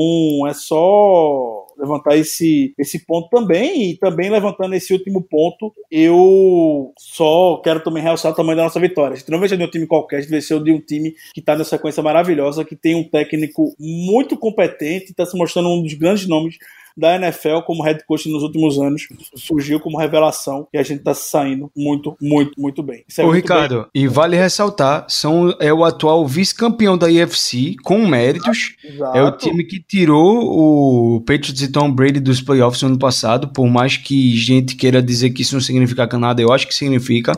[0.48, 7.56] é só levantar esse, esse ponto também, e também levantando esse último ponto, eu só
[7.64, 9.14] quero também realçar o tamanho da nossa vitória.
[9.14, 11.40] A gente não ser de um time qualquer, a gente ser de um time que
[11.40, 15.94] está nessa sequência maravilhosa, que tem um técnico muito competente, está se mostrando um dos
[15.94, 16.56] grandes nomes
[16.96, 19.08] da NFL como head coach nos últimos anos.
[19.34, 23.04] Surgiu como revelação e a gente tá saindo muito, muito, muito bem.
[23.16, 24.02] É Ô, Ricardo, bem.
[24.02, 28.76] e vale ressaltar, são, é o atual vice-campeão da IFC com méritos.
[28.84, 29.16] Exato.
[29.16, 33.48] É o time que tirou o Patriots e Tom Brady dos playoffs no ano passado,
[33.48, 37.32] por mais que gente queira dizer que isso não significa nada, eu acho que significa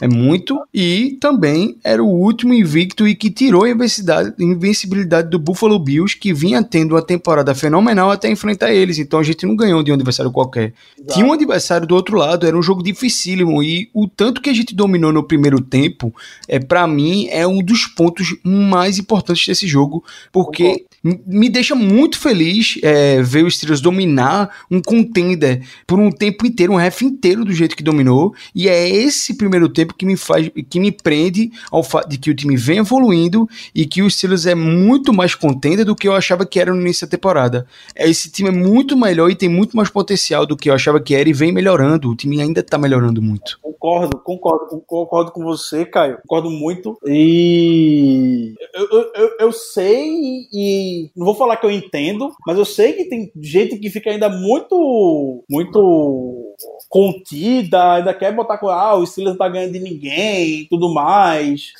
[0.00, 5.78] é muito, e também era o último invicto e que tirou a invencibilidade do Buffalo
[5.78, 9.82] Bills, que vinha tendo uma temporada fenomenal até enfrentar eles, então a gente não ganhou
[9.82, 10.74] de um adversário qualquer.
[10.98, 11.14] Exato.
[11.14, 14.54] Tinha um adversário do outro lado, era um jogo dificílimo, e o tanto que a
[14.54, 16.14] gente dominou no primeiro tempo,
[16.46, 20.84] é para mim, é um dos pontos mais importantes desse jogo, porque
[21.26, 26.72] me deixa muito feliz é, ver os Steelers dominar um contender por um tempo inteiro,
[26.72, 30.50] um ref inteiro do jeito que dominou, e é esse primeiro tempo que me faz,
[30.68, 34.46] que me prende ao fato de que o time vem evoluindo e que o Steelers
[34.46, 37.66] é muito mais contender do que eu achava que era no início da temporada.
[37.94, 41.14] Esse time é muito melhor e tem muito mais potencial do que eu achava que
[41.14, 42.10] era e vem melhorando.
[42.10, 43.58] O time ainda tá melhorando muito.
[43.62, 46.18] Concordo, concordo, concordo com você, Caio.
[46.22, 46.98] Concordo muito.
[47.06, 52.64] E eu, eu, eu, eu sei e não vou falar que eu entendo, mas eu
[52.64, 56.54] sei que tem gente que fica ainda muito, muito
[56.88, 61.72] contida, ainda quer botar com ah, o Steelers não tá ganhando de ninguém tudo mais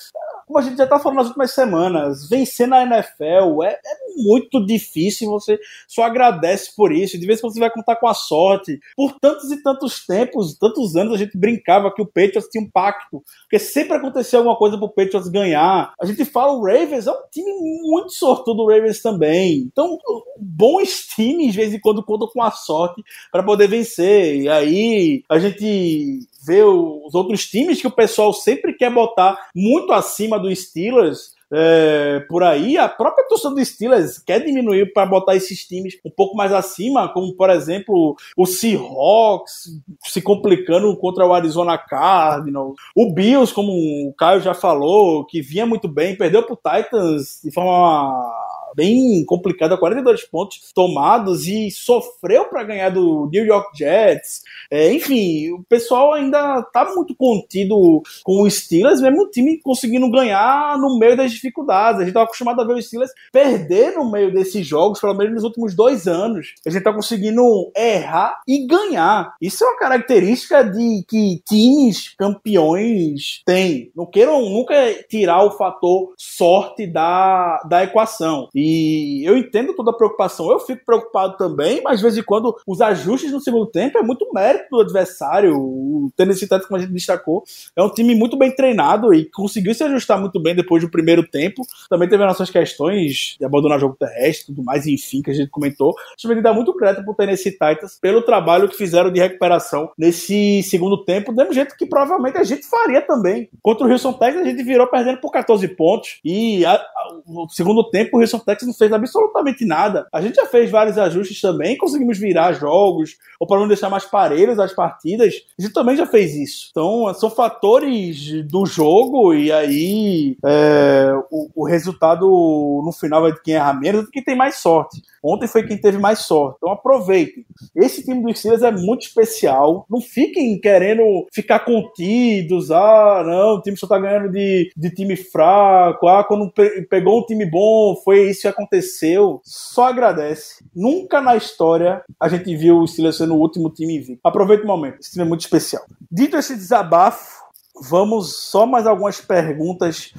[0.47, 4.65] como a gente já está falando nas últimas semanas, vencer na NFL é, é, muito
[4.65, 8.15] difícil, você só agradece por isso, de vez em quando você vai contar com a
[8.15, 8.79] sorte.
[8.97, 12.71] Por tantos e tantos tempos, tantos anos, a gente brincava que o Patriots tinha um
[12.71, 15.93] pacto, porque sempre acontecia alguma coisa pro Patriots ganhar.
[16.01, 17.51] A gente fala o Ravens, é um time
[17.83, 19.69] muito sortudo do Ravens também.
[19.71, 19.99] Então,
[20.39, 24.43] bons times, de vez em quando, contam com a sorte para poder vencer.
[24.43, 29.93] E aí, a gente vê os outros times que o pessoal sempre quer botar muito
[29.93, 31.35] acima do Steelers.
[31.53, 36.11] É, por aí, a própria torcida do Steelers quer diminuir para botar esses times um
[36.11, 39.71] pouco mais acima, como por exemplo o Seahawks
[40.05, 45.65] se complicando contra o Arizona Cardinals, o Bills, como o Caio já falou, que vinha
[45.65, 48.29] muito bem, perdeu para o Titans de forma
[48.77, 54.43] bem complicada, 42 pontos tomados e sofreu para ganhar do New York Jets.
[54.71, 60.11] É, enfim, o pessoal ainda tá muito contido com o Steelers, mesmo o time conseguindo
[60.11, 62.03] ganhar no meio das dificuldades.
[62.03, 65.35] A gente tá acostumado a ver o Steelers perder no meio desses jogos, pelo menos
[65.35, 66.55] nos últimos dois anos.
[66.67, 69.35] A gente tá conseguindo errar e ganhar.
[69.41, 73.91] Isso é uma característica de que times campeões têm.
[73.97, 74.75] Não queiram nunca
[75.09, 78.49] tirar o fator sorte da, da equação.
[78.55, 80.51] E E eu entendo toda a preocupação.
[80.51, 84.03] Eu fico preocupado também, mas de vez em quando os ajustes no segundo tempo é
[84.03, 85.57] muito mérito do adversário.
[85.57, 87.45] O Tennessee Titans, como a gente destacou,
[87.77, 91.27] é um time muito bem treinado e conseguiu se ajustar muito bem depois do primeiro
[91.29, 91.63] tempo.
[91.89, 95.35] Também teve as nossas questões de abandonar jogo terrestre e tudo mais, enfim, que a
[95.35, 95.95] gente comentou.
[95.97, 100.63] A gente dá muito crédito pro Tennessee Titans pelo trabalho que fizeram de recuperação nesse
[100.65, 103.49] segundo tempo, do mesmo jeito que provavelmente a gente faria também.
[103.63, 107.49] Contra o Houston Texas, a gente virou perdendo por 14 pontos e a, a, no
[107.49, 110.07] segundo tempo o Houston Não fez absolutamente nada.
[110.13, 114.05] A gente já fez vários ajustes também, conseguimos virar jogos, ou para não deixar mais
[114.05, 116.69] parelhos as partidas, a gente também já fez isso.
[116.71, 123.43] Então, são fatores do jogo e aí é, o, o, resultado no final vai de
[123.43, 125.03] quem erra menos e quem tem mais sorte.
[125.23, 126.57] Ontem foi quem teve mais sorte.
[126.59, 127.45] Então aproveitem.
[127.75, 129.85] Esse time dos Steelers é muito especial.
[129.91, 132.71] Não fiquem querendo ficar contidos.
[132.71, 136.07] Ah, não, o time só tá ganhando de, de time fraco.
[136.07, 136.53] Ah, quando
[136.89, 139.41] pegou um time bom, foi isso aconteceu.
[139.45, 140.65] Só agradece.
[140.75, 144.21] Nunca na história a gente viu o Steelers sendo o último time invicto.
[144.25, 145.01] Aproveite o momento.
[145.01, 145.85] Esse time é muito especial.
[146.11, 147.43] Dito esse desabafo,
[147.89, 150.13] vamos só mais algumas perguntas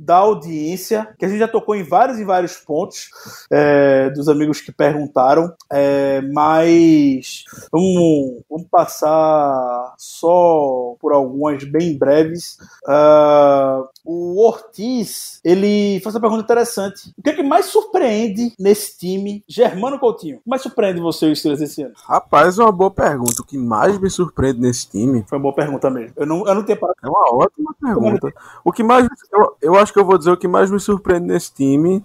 [0.00, 3.10] da audiência, que a gente já tocou em vários e vários pontos
[3.50, 12.56] é, dos amigos que perguntaram, é, mas vamos, vamos, passar só por algumas bem breves.
[12.84, 17.14] Uh, o Ortiz, ele faz uma pergunta interessante.
[17.16, 19.44] O que é que mais surpreende nesse time?
[19.46, 21.94] Germano Coutinho, o que mais surpreende você e os Steelers esse ano?
[22.04, 23.40] Rapaz, é uma boa pergunta.
[23.40, 25.24] O que mais me surpreende nesse time...
[25.28, 26.12] Foi uma boa pergunta mesmo.
[26.16, 26.98] Eu não, eu não tinha parado.
[27.04, 28.32] É uma ótima pergunta.
[28.64, 29.06] O que mais...
[29.32, 32.02] Eu, eu acho que eu vou dizer o que mais me surpreende nesse time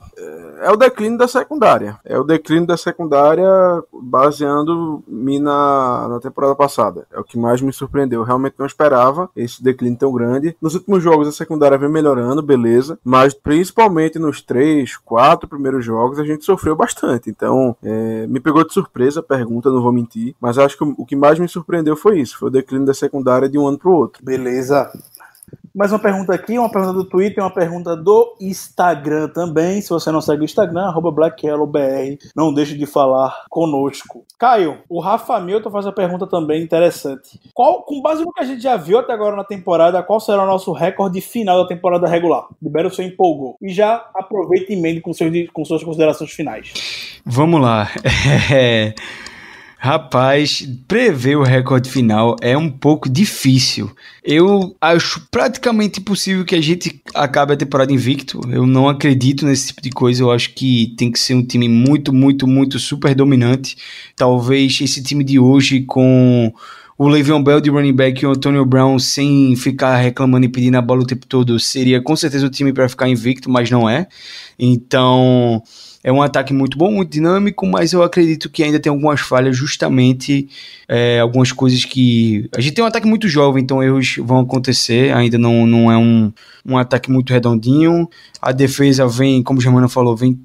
[0.62, 2.00] é o declínio da secundária.
[2.06, 3.50] É o declínio da secundária
[3.92, 7.08] baseando-me na, na temporada passada.
[7.12, 8.22] É o que mais me surpreendeu.
[8.22, 10.56] Eu realmente não esperava esse declínio tão grande.
[10.62, 13.00] Nos últimos jogos a secundária vem melhorando, beleza.
[13.04, 17.30] Mas principalmente nos três, quatro primeiros jogos a gente sofreu bastante.
[17.30, 20.36] Então é, me pegou de surpresa a pergunta, não vou mentir.
[20.40, 22.38] Mas acho que o, que mais me surpreendeu foi isso.
[22.38, 24.24] Foi o declínio da secundária de um ano para o outro.
[24.24, 24.92] Beleza.
[25.76, 29.82] Mais uma pergunta aqui, uma pergunta do Twitter, uma pergunta do Instagram também.
[29.82, 34.26] Se você não segue o Instagram, BlackYellowBR, não deixe de falar conosco.
[34.40, 37.42] Caio, o Rafa Milton faz uma pergunta também interessante.
[37.54, 40.44] Qual, com base no que a gente já viu até agora na temporada, qual será
[40.44, 42.48] o nosso recorde final da temporada regular?
[42.64, 43.58] Libera o seu empolgou.
[43.62, 46.72] E já aproveita e emende com, seus, com suas considerações finais.
[47.26, 47.90] Vamos lá.
[48.54, 48.94] É...
[49.86, 53.92] Rapaz, prever o recorde final é um pouco difícil.
[54.24, 58.42] Eu acho praticamente impossível que a gente acabe a temporada invicto.
[58.50, 60.24] Eu não acredito nesse tipo de coisa.
[60.24, 63.78] Eu acho que tem que ser um time muito, muito, muito super dominante.
[64.16, 66.52] Talvez esse time de hoje com
[66.98, 70.78] o Le'Veon Bell de running back e o Antonio Brown sem ficar reclamando e pedindo
[70.78, 73.88] a bola o tempo todo seria com certeza o time para ficar invicto, mas não
[73.88, 74.08] é.
[74.58, 75.62] Então
[76.06, 79.58] é um ataque muito bom, muito dinâmico, mas eu acredito que ainda tem algumas falhas,
[79.58, 80.48] justamente
[80.88, 82.50] é, algumas coisas que.
[82.56, 85.98] A gente tem um ataque muito jovem, então erros vão acontecer, ainda não, não é
[85.98, 86.32] um,
[86.66, 88.10] um ataque muito redondinho.
[88.42, 90.40] A defesa vem, como o Germano falou, vem.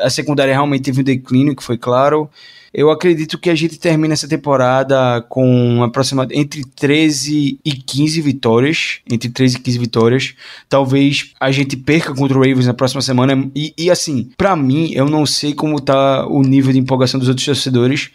[0.00, 2.28] A secundária realmente teve um declínio, que foi claro.
[2.72, 9.00] Eu acredito que a gente termina essa temporada com aproximadamente entre 13 e 15 vitórias.
[9.10, 10.34] Entre 13 e 15 vitórias.
[10.68, 13.50] Talvez a gente perca contra o Ravens na próxima semana.
[13.54, 17.28] E, e assim, para mim, eu não sei como tá o nível de empolgação dos
[17.28, 18.10] outros torcedores.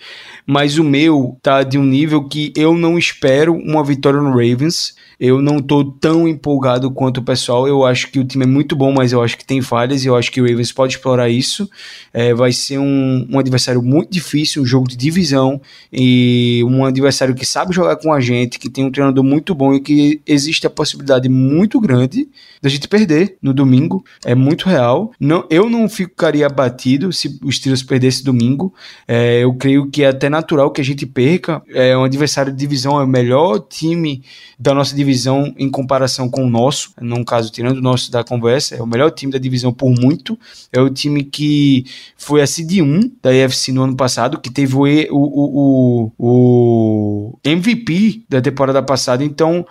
[0.46, 4.96] Mas o meu tá de um nível que eu não espero uma vitória no Ravens.
[5.20, 7.68] Eu não tô tão empolgado quanto o pessoal.
[7.68, 10.08] Eu acho que o time é muito bom, mas eu acho que tem falhas e
[10.08, 11.70] eu acho que o Ravens pode explorar isso.
[12.14, 15.62] É, vai ser um, um adversário muito difícil, um jogo de divisão
[15.92, 19.74] e um adversário que sabe jogar com a gente, que tem um treinador muito bom
[19.74, 22.28] e que existe a possibilidade muito grande
[22.64, 24.06] da gente perder no domingo.
[24.24, 25.12] É muito real.
[25.20, 28.74] Não, eu não ficaria abatido se os Steelers perdesse domingo.
[29.06, 31.62] É, eu creio que é até natural que a gente perca.
[31.68, 34.24] É um adversário de divisão, é o melhor time
[34.58, 36.94] da nossa divisão em comparação com o nosso.
[37.02, 40.40] Num caso, tirando o nosso da conversa, é o melhor time da divisão por muito.
[40.72, 41.86] É o time que
[42.16, 47.40] foi a seed 1 da AFC no ano passado, que teve o, o, o, o
[47.44, 49.22] MVP da temporada passada.
[49.22, 49.66] Então,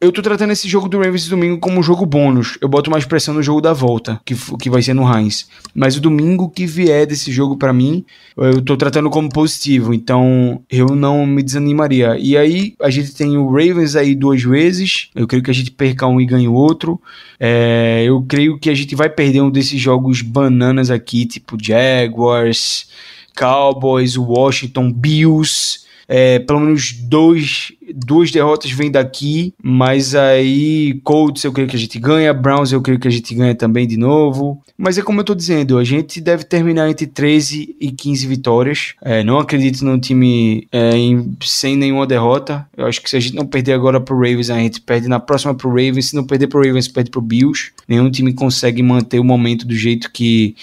[0.00, 2.56] eu tô tratando esse jogo do Ravens domingo como um jogo bônus.
[2.60, 5.48] Eu boto mais pressão no jogo da volta, que, que vai ser no Heinz.
[5.74, 8.04] Mas o domingo que vier desse jogo para mim,
[8.36, 9.92] eu tô tratando como positivo.
[9.92, 12.16] Então eu não me desanimaria.
[12.16, 15.10] E aí a gente tem o Ravens aí duas vezes.
[15.16, 17.00] Eu creio que a gente perca um e ganhe o outro.
[17.40, 22.88] É, eu creio que a gente vai perder um desses jogos bananas aqui, tipo Jaguars,
[23.36, 25.88] Cowboys, Washington, Bills.
[26.10, 31.78] É, pelo menos dois, duas derrotas vêm daqui, mas aí Colts eu creio que a
[31.78, 34.62] gente ganha, Browns eu creio que a gente ganha também de novo.
[34.76, 38.94] Mas é como eu tô dizendo, a gente deve terminar entre 13 e 15 vitórias.
[39.02, 42.66] É, não acredito num time é, em, sem nenhuma derrota.
[42.76, 45.18] Eu acho que se a gente não perder agora pro Ravens, a gente perde na
[45.18, 46.10] próxima pro Ravens.
[46.10, 47.72] Se não perder pro Ravens, perde pro Bills.
[47.88, 50.54] Nenhum time consegue manter o momento do jeito que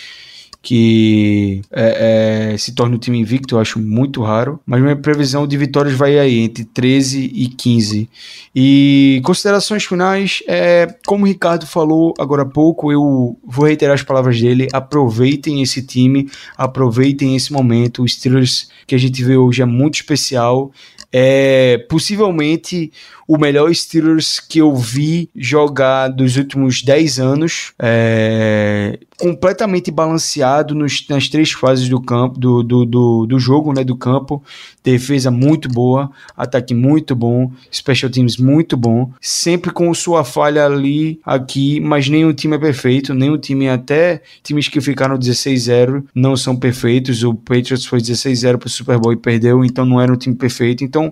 [0.65, 4.59] que é, é, se torne um time invicto, eu acho muito raro.
[4.65, 8.09] Mas minha previsão de vitórias vai aí entre 13 e 15.
[8.55, 14.01] E considerações finais, é, como o Ricardo falou agora há pouco, eu vou reiterar as
[14.01, 14.67] palavras dele.
[14.73, 18.01] Aproveitem esse time, aproveitem esse momento.
[18.01, 20.71] O Steelers que a gente vê hoje é muito especial
[21.17, 22.91] é possivelmente
[23.25, 27.71] o melhor Steelers que eu vi jogar dos últimos 10 anos.
[27.79, 33.83] É, completamente balanceado nos, nas três fases do campo do, do, do, do, jogo, né,
[33.83, 34.43] do campo.
[34.83, 41.19] Defesa muito boa, ataque muito bom, special teams muito bom, sempre com sua falha ali,
[41.25, 46.55] aqui, mas nenhum time é perfeito, nenhum time, até times que ficaram 16-0 não são
[46.55, 47.23] perfeitos.
[47.23, 50.35] O Patriots foi 16-0 para o Super Bowl e perdeu, então não era um time
[50.35, 50.83] perfeito.
[50.83, 51.11] Então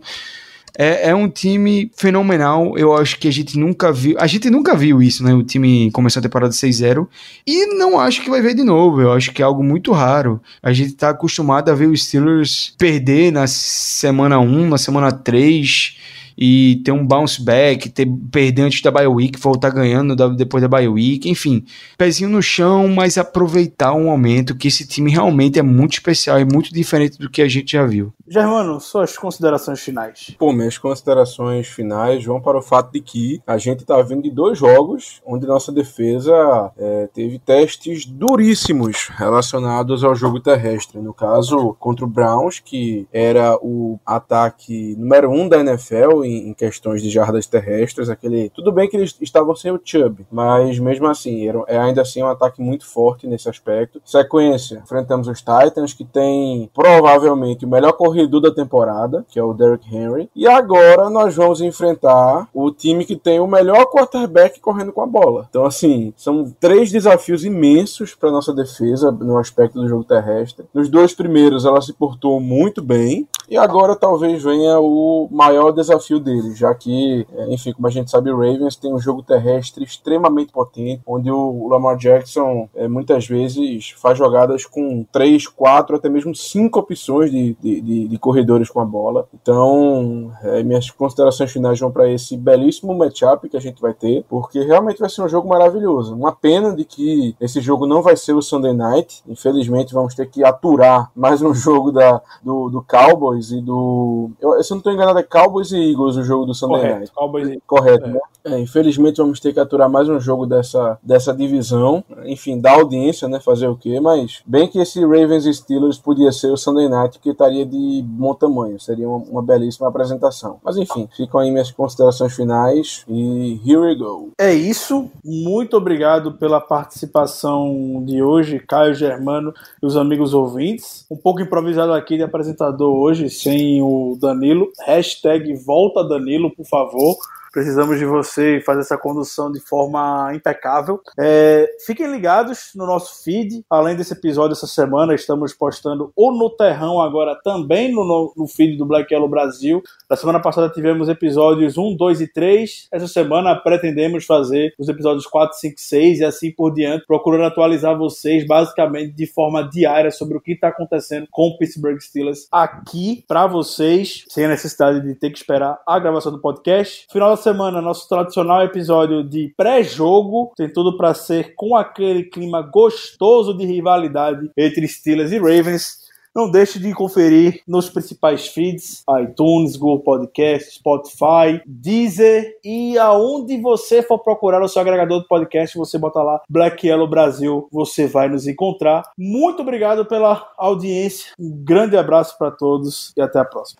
[0.78, 2.78] é, é um time fenomenal.
[2.78, 4.16] Eu acho que a gente nunca viu.
[4.20, 5.34] A gente nunca viu isso, né?
[5.34, 7.08] O time começou a temporada 6-0.
[7.46, 9.02] E não acho que vai ver de novo.
[9.02, 10.42] Eu acho que é algo muito raro.
[10.62, 15.98] A gente tá acostumado a ver os Steelers perder na semana 1, na semana 3
[16.38, 20.68] e ter um bounce back, ter perder antes da bye week, voltar ganhando depois da
[20.68, 21.66] bye week, enfim,
[21.98, 26.46] pezinho no chão, mas aproveitar um momento que esse time realmente é muito especial e
[26.46, 28.14] muito diferente do que a gente já viu.
[28.28, 30.36] Germano, suas considerações finais.
[30.38, 34.32] Pô, minhas considerações finais vão para o fato de que a gente está vindo de
[34.32, 41.00] dois jogos onde nossa defesa é, teve testes duríssimos relacionados ao jogo terrestre.
[41.00, 46.54] No caso, contra o Browns, que era o ataque número um da NFL em, em,
[46.54, 48.10] questões de jardas terrestres.
[48.10, 52.02] Aquele, tudo bem que eles estavam sem o Chubb, mas mesmo assim, era, é ainda
[52.02, 54.02] assim um ataque muito forte nesse aspecto.
[54.06, 59.54] Sequência, enfrentamos os Titans, que tem provavelmente o melhor corredor da temporada, que é o
[59.54, 60.30] Derrick Henry.
[60.36, 65.08] E agora nós vamos enfrentar o time que tem o melhor quarterback correndo com a
[65.08, 65.48] bola.
[65.50, 70.66] Então, assim, são três desafios imensos para nossa defesa no aspecto do jogo terrestre.
[70.74, 73.28] Nos dois primeiros, ela se portou muito bem.
[73.50, 78.10] E agora talvez venha o maior desafio dele, já que, é, enfim, como a gente
[78.10, 83.28] sabe, o Ravens tem um jogo terrestre extremamente potente, onde o Lamar Jackson é, muitas
[83.28, 88.70] vezes faz jogadas com três, quatro, até mesmo cinco opções de, de, de, de corredores
[88.70, 89.28] com a bola.
[89.34, 94.26] Então, é, minhas considerações finais vão para esse belíssimo matchup que a gente vai ter,
[94.30, 96.16] porque realmente vai ser um jogo maravilhoso.
[96.16, 99.24] Uma pena de que esse jogo não vai ser o Sunday Night.
[99.28, 104.32] Infelizmente, vamos ter que aturar mais um jogo da, do, do Cowboys e do.
[104.40, 106.98] Eu, se eu não estou enganado, é Cowboys e Eagles o jogo do Sunday Correto,
[106.98, 107.12] Night.
[107.14, 107.62] Cowboys e...
[107.66, 108.10] Correto, é.
[108.10, 108.20] né?
[108.46, 112.04] É, infelizmente vamos ter que aturar mais um jogo dessa, dessa divisão.
[112.26, 113.40] Enfim, da audiência, né?
[113.40, 114.00] Fazer o quê?
[114.00, 118.34] Mas bem que esse Ravens Steelers podia ser o Sunday Night, que estaria de bom
[118.34, 118.80] tamanho.
[118.80, 120.60] Seria uma, uma belíssima apresentação.
[120.64, 124.32] Mas enfim, ficam aí minhas considerações finais e here we go.
[124.38, 125.10] É isso.
[125.24, 131.06] Muito obrigado pela participação de hoje, Caio Germano e os amigos ouvintes.
[131.10, 134.70] Um pouco improvisado aqui de apresentador hoje, sem o Danilo.
[134.86, 137.16] Hashtag volta Danilo, por favor.
[137.54, 141.00] Precisamos de você fazer essa condução de forma impecável.
[141.20, 143.64] É, fiquem ligados no nosso feed.
[143.70, 148.76] Além desse episódio essa semana, estamos postando o No Terrão agora também no, no, feed
[148.76, 149.84] do Black Yellow Brasil.
[150.10, 152.88] Na semana passada tivemos episódios 1, 2 e 3.
[152.92, 157.96] Essa semana pretendemos fazer os episódios 4, 5, 6 e assim por diante, procurando atualizar
[157.96, 163.24] vocês basicamente de forma diária sobre o que está acontecendo com o Pittsburgh Steelers aqui
[163.28, 167.06] para vocês, sem a necessidade de ter que esperar a gravação do podcast.
[167.12, 170.54] Final da semana, nosso tradicional episódio de pré-jogo.
[170.56, 176.02] Tem tudo para ser com aquele clima gostoso de rivalidade entre Steelers e Ravens.
[176.34, 184.02] Não deixe de conferir nos principais feeds, iTunes, Google Podcast, Spotify, Deezer e aonde você
[184.02, 188.30] for procurar o seu agregador de podcast, você bota lá Black Yellow Brasil, você vai
[188.30, 189.04] nos encontrar.
[189.16, 193.80] Muito obrigado pela audiência, um grande abraço para todos e até a próxima.